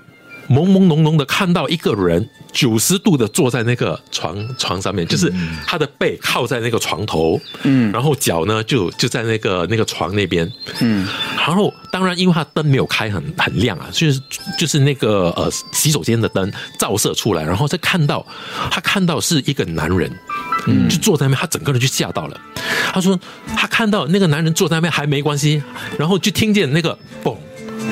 [0.48, 5.32] 朦朦胧胧的看到一个人九十度的坐在那个床床上面，就是
[5.66, 14.20] 他的背靠在那个床头，嗯，然后脚呢就就在那个那个床那边，嗯，然后当然因为他灯没有开很很亮啊，就是
[14.58, 18.26] 就是那个呃洗手间的灯照射出来，然后再看到
[18.70, 20.10] 他看到是一个男人。
[20.66, 22.38] 嗯，就坐在那边，他整个人就吓到了。
[22.92, 23.18] 他说
[23.56, 25.62] 他看到那个男人坐在那边还没关系，
[25.96, 27.34] 然后就听见那个嘣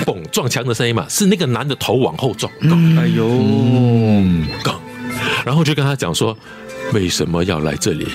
[0.06, 2.50] 嘣撞墙的声音嘛，是那个男的头往后撞，
[2.96, 3.28] 哎呦，
[4.62, 4.80] 杠，
[5.44, 6.36] 然后就跟他讲说
[6.92, 8.06] 为什么要来这里？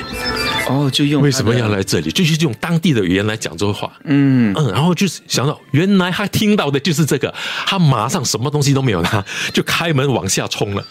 [0.70, 2.10] 哦，就用为什么要来这里？
[2.12, 3.92] 就是用当地的语言来讲这个话。
[4.06, 7.34] 嗯嗯，然后就是想到原来他听到的就是这个，
[7.66, 10.86] 他马上什么东西都没有拿，就开门往下冲了。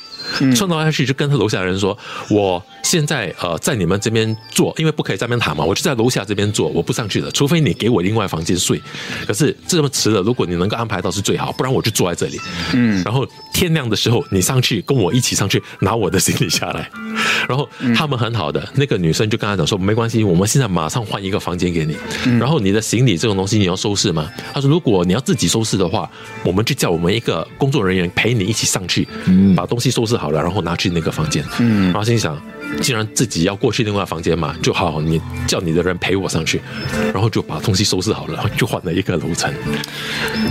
[0.55, 1.97] 冲到下去就跟他楼下的人说
[2.31, 8.81] ：“我现在呃在你们这边坐，因为不可以在那边躺嘛，我就在楼下这边坐，我不上去了，除非你给我另外房间睡。
[9.27, 12.41] 可是这么迟了，如果你能够安排到是最好，不然我就坐在这里。
[12.73, 16.89] 嗯，然后天亮的时候你上去跟我一起上去拿我的行李下来。
[17.49, 21.97] 然后他们很好的那个女生就跟他讲说没关系，我们现在马上换一个房间给你。
[22.39, 24.31] 然后你的行李这种东西你要收拾吗？
[24.53, 26.09] 他说如果你要自己收拾的话，
[26.45, 29.09] 我们就叫我们一个工作人员陪你一起上去，
[29.57, 32.39] 把东西收拾。”好了，然后拿去那个房间，嗯，然后心想，
[32.81, 36.61] 既然自己要过去另外房间嘛，就好，你叫你的人陪我上去，
[37.13, 39.53] 然后就把东西收拾好了，就换了一个楼层。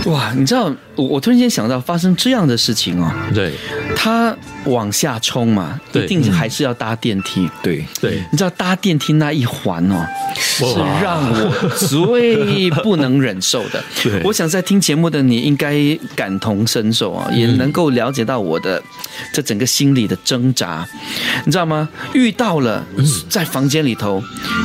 [0.06, 3.52] 哇，你知道，我我突然间想到发生这样的事情哦，对，
[3.96, 4.34] 他
[4.66, 7.84] 往下冲嘛，一定还是要搭电梯，对。
[8.00, 10.06] 对，你知道搭电梯那一环哦，
[10.36, 10.64] 是
[11.02, 13.82] 让我最不能忍受的。
[14.02, 15.76] 对，我想在听节目的你应该
[16.14, 18.82] 感同身受啊，也能够了解到我的
[19.32, 20.86] 这整个心理的挣扎，
[21.44, 21.88] 你知道吗？
[22.12, 22.84] 遇到了
[23.28, 24.22] 在房间里头，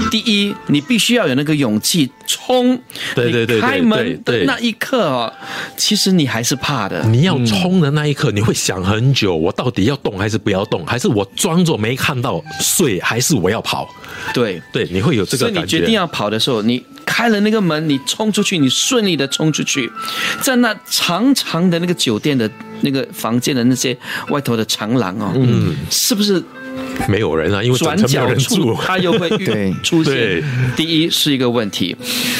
[0.09, 2.79] 第一，你必须要有那个勇气冲，
[3.13, 5.31] 对对对，开门的那一刻哦，
[5.77, 7.03] 其实你还是怕的。
[7.07, 10.85] 你要冲的那一刻，你会想很久，我到底要动还是不要动？
[10.85, 12.99] 还是我装作没看到睡？
[12.99, 13.87] 还是我要跑？
[14.33, 15.59] 对对，你会有这个感觉。
[15.59, 19.91] 所以你决定要跑的时候，你开了那个门，你冲出去，你顺利的冲出去，
[20.41, 22.49] 在那长长的那个酒店的
[22.81, 23.95] 那个房间的那些
[24.29, 26.43] 外头的长廊哦，嗯，是不是？
[27.07, 29.29] 没有人啊，因为转角处他又会
[29.83, 30.43] 出现。
[30.75, 31.95] 第一是一个问题，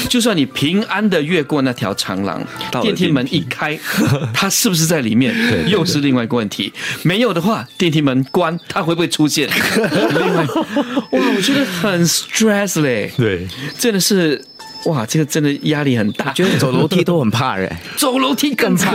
[0.10, 2.42] 就算你平安的越过那条长廊，
[2.82, 3.78] 电梯门一开，
[4.34, 5.34] 他 是不是在里面？
[5.68, 6.72] 又是另外一个问题。
[7.04, 9.48] 没有的话，电梯门关，他会不会出现？
[9.50, 13.12] 另外，哇，我觉得很 stress 嘞。
[13.18, 13.48] 对，
[13.78, 14.44] 真的是。
[14.86, 18.94] 哇，这个真的压力很大，觉得走楼梯都很怕人，走楼梯更怕。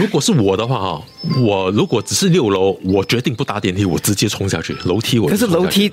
[0.00, 1.02] 如果是我的话哈，
[1.40, 4.76] 我如果只是六楼，我决定不搭电梯，我直接冲下去。
[4.84, 5.92] 楼梯我可是楼梯，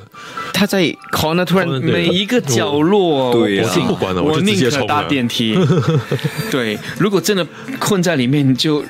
[0.53, 5.57] 它在 corner 突然每一个角落，对呀，不管了，我就直接冲搭电梯。
[6.51, 7.45] 对，如果真的
[7.79, 8.83] 困在里面，就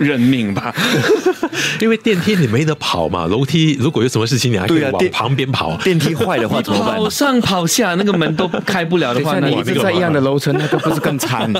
[0.00, 0.74] 认命吧。
[1.80, 5.76] 因为电梯你没得跑嘛，楼梯如果有什么事情，你还可以往旁边跑。
[5.82, 6.96] 电梯坏的话怎么办？
[6.96, 11.52] 跑上跑下，那个门都开不了的话， 你一直在一样的楼层，那个不是更惨？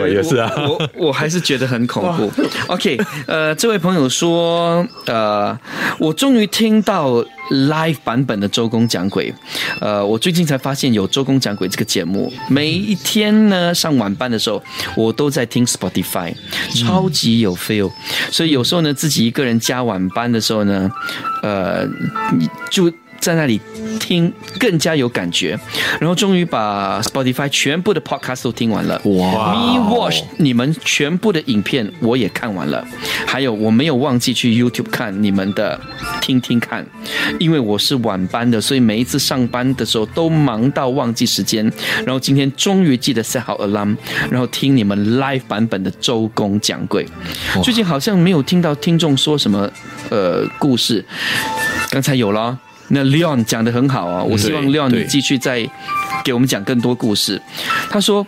[0.00, 2.32] 我也是啊，我我还是觉得很恐怖。
[2.68, 2.93] OK，
[3.26, 5.58] 呃，这位朋友说，呃，
[5.98, 9.32] 我终于听到 live 版本的周公讲鬼。
[9.80, 14.62] 呃，我最近才发现有周公讲鬼这个节目，每一天呢上晚班的时候，
[14.96, 16.34] 我都在听 Spotify，
[16.74, 17.90] 超级有 feel。
[18.30, 20.90] 所以有时候呢，自己一个人加晚班的时候呢，
[21.42, 21.86] 呃，
[22.70, 22.92] 就。
[23.24, 23.58] 在那里
[23.98, 25.58] 听更加有感觉，
[25.98, 29.00] 然后终于把 Spotify 全部的 Podcast 都听完了。
[29.04, 32.86] 哇！Me Watch 你们全部的影片我也看完了，
[33.26, 35.80] 还有我没有忘记去 YouTube 看你们的
[36.20, 36.84] 听听看，
[37.38, 41.64] 因为我是晚班的，所以每一次上班的时候都忙到忘记时间。
[42.04, 43.96] 然后今天终于记得 set 好 alarm，
[44.30, 47.06] 然后听你们 live 版本的周公讲鬼。
[47.62, 49.70] 最近好像没有听到听众说什么
[50.10, 51.02] 呃故事，
[51.90, 52.58] 刚才有了。
[52.88, 55.68] 那 Leon 讲的很好啊，我希望 Leon 你继续再
[56.24, 57.40] 给我们讲更多故事。
[57.90, 58.26] 他说，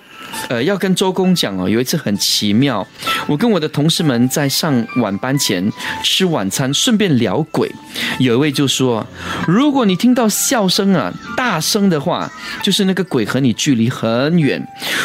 [0.48, 2.86] 呃，要跟周公讲哦，有一次很奇妙，
[3.26, 5.70] 我跟我的同事们在上晚班前
[6.02, 7.70] 吃晚餐，顺便聊鬼。
[8.18, 9.06] 有一位就说，
[9.46, 12.30] 如果你听到笑声啊，大声的话，
[12.62, 14.60] 就是那个鬼和你距离很远；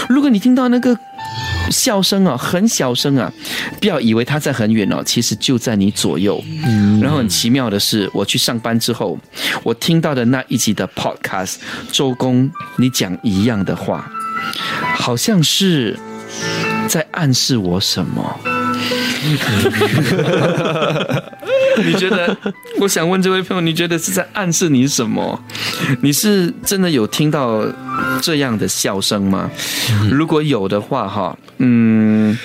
[0.10, 0.98] 如果你听到那个。
[1.70, 3.32] 笑声啊，很小声啊，
[3.80, 6.42] 不要以为他在很远哦，其实就在你左右。
[7.02, 9.18] 然后很奇妙的是，我去上班之后，
[9.64, 11.56] 我听到的那一集的 Podcast，
[11.92, 14.10] 周公你讲一样的话，
[14.96, 15.98] 好像是
[16.88, 18.40] 在暗示我什么？
[21.86, 22.36] 你觉得？
[22.80, 25.40] 我想问这位朋友，你觉得是在暗示你什么？
[26.02, 27.64] 你是真的有听到
[28.22, 29.50] 这样的笑声吗？
[30.12, 32.38] 如果有的话，哈，嗯。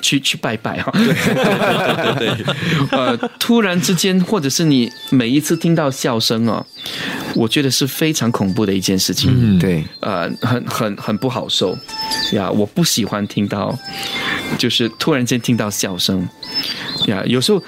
[0.00, 0.92] 去去拜拜哈。
[0.94, 2.54] 对对对，
[2.96, 6.64] 呃，突然之间，或者是你每一次听到笑声哦，
[7.34, 9.34] 我觉得是非常恐怖的一件事情。
[9.36, 11.76] 嗯，对，呃，很很很不好受
[12.32, 12.48] 呀！
[12.48, 13.76] 我不喜欢听到，
[14.56, 16.26] 就是突然间听到笑声
[17.06, 17.20] 呀。
[17.26, 17.60] 有时候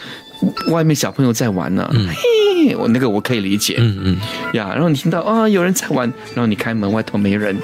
[0.71, 4.17] 外面小朋友在玩呢，嘿，我那个我可以理解，嗯嗯，
[4.55, 4.71] 呀。
[4.73, 7.57] 然后你听到啊、有人在玩，然后你开门外头没人，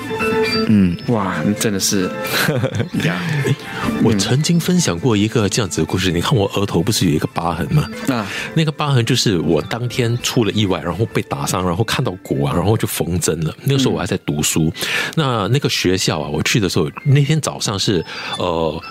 [0.68, 2.11] 嗯，哇，真的是
[3.05, 3.20] 呀
[4.03, 6.11] 我曾经分享过一个这样子的故事。
[6.12, 7.89] 你看我额头不是有一个疤痕吗？
[8.09, 13.55] 啊那个疤痕就是我当天出了意外，然后被打伤，然后看到骨啊，然后就缝针了。
[13.64, 14.72] 那个时候我还在读书，
[15.14, 18.05] 那那个学校啊，我去的时候那天早上是
[18.39, 18.83] 呃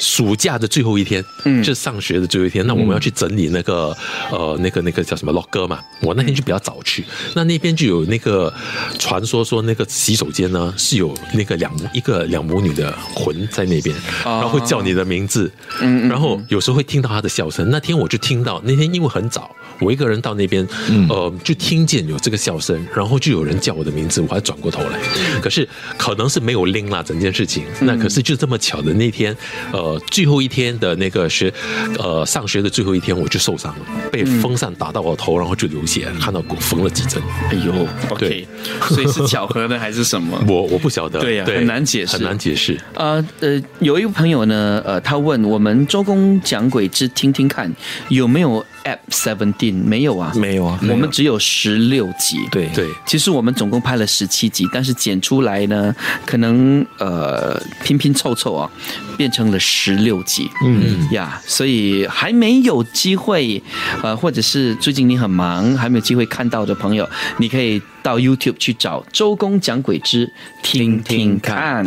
[0.00, 2.66] 暑假的最后一天，嗯，是上学的最后一天。
[2.66, 3.96] 那我们要去整理那个
[4.30, 7.04] 呃那个那个叫什么 locker 嘛，我那天就比较早去，
[7.34, 8.52] 那那边就有那个
[8.98, 13.94] 传说说那个洗手间呢是有那个两一个两母女的魂在那边，
[14.24, 15.50] 然后会叫你的名字，
[15.80, 17.68] 嗯，然后有时候会听到她的笑声。
[17.70, 19.50] 那天我就听到，那天因为很早，
[19.80, 20.66] 我一个人到那边，
[21.08, 24.98] 呃，就听见有这个笑声，然后就有人叫我的名字，我还转过头来，
[25.42, 27.64] 可是可能是没有拎啦整件事情。
[27.80, 29.36] 那可是就这么巧的那天，
[29.72, 31.52] 呃，最后一天的那个学，
[31.98, 37.22] 呃，上学的最后一天，我就受伤了，被风扇打到我头，然后就流血，看到骨缝了几针。
[37.50, 37.72] 哎呦
[38.10, 38.48] ，OK，对
[38.88, 40.38] 所以是巧合呢还是什么？
[40.48, 42.78] 我我不晓得，对呀很难解释很难解释。
[42.94, 47.72] 呃呃，有一个朋友呢，呃，他问我们周公讲鬼之听听看
[48.08, 49.84] 有没有 App Seventeen？
[49.84, 52.38] 没有啊，没有啊我们只有十六集。
[52.50, 58.70] 对对，其实我们总共拍了十七集，但是剪出来呢，可能呃拼拼凑凑啊，
[59.16, 60.50] 变成了十六集。
[60.64, 63.62] 嗯呀，所以还没有机会，
[64.02, 70.32] 呃，或者是最近你很忙，还没有机会看到的朋友，你可以到 YouTube 去找周公讲鬼之
[70.62, 71.86] 听听看。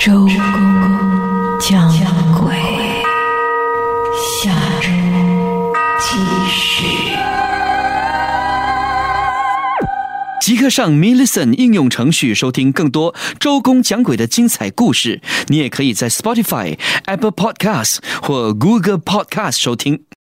[0.00, 0.30] 周公
[1.60, 1.90] 讲
[2.40, 2.54] 鬼，
[4.18, 4.50] 下
[4.80, 4.88] 周
[6.00, 6.18] 继
[6.50, 6.86] 续。
[10.40, 15.20] 即刻上 m i l l i c e n 应用程序收听更多周公讲鬼的精彩故事。
[15.46, 20.08] 你也可以在 Spotify、Apple Podcasts 或 Google Podcast 收听。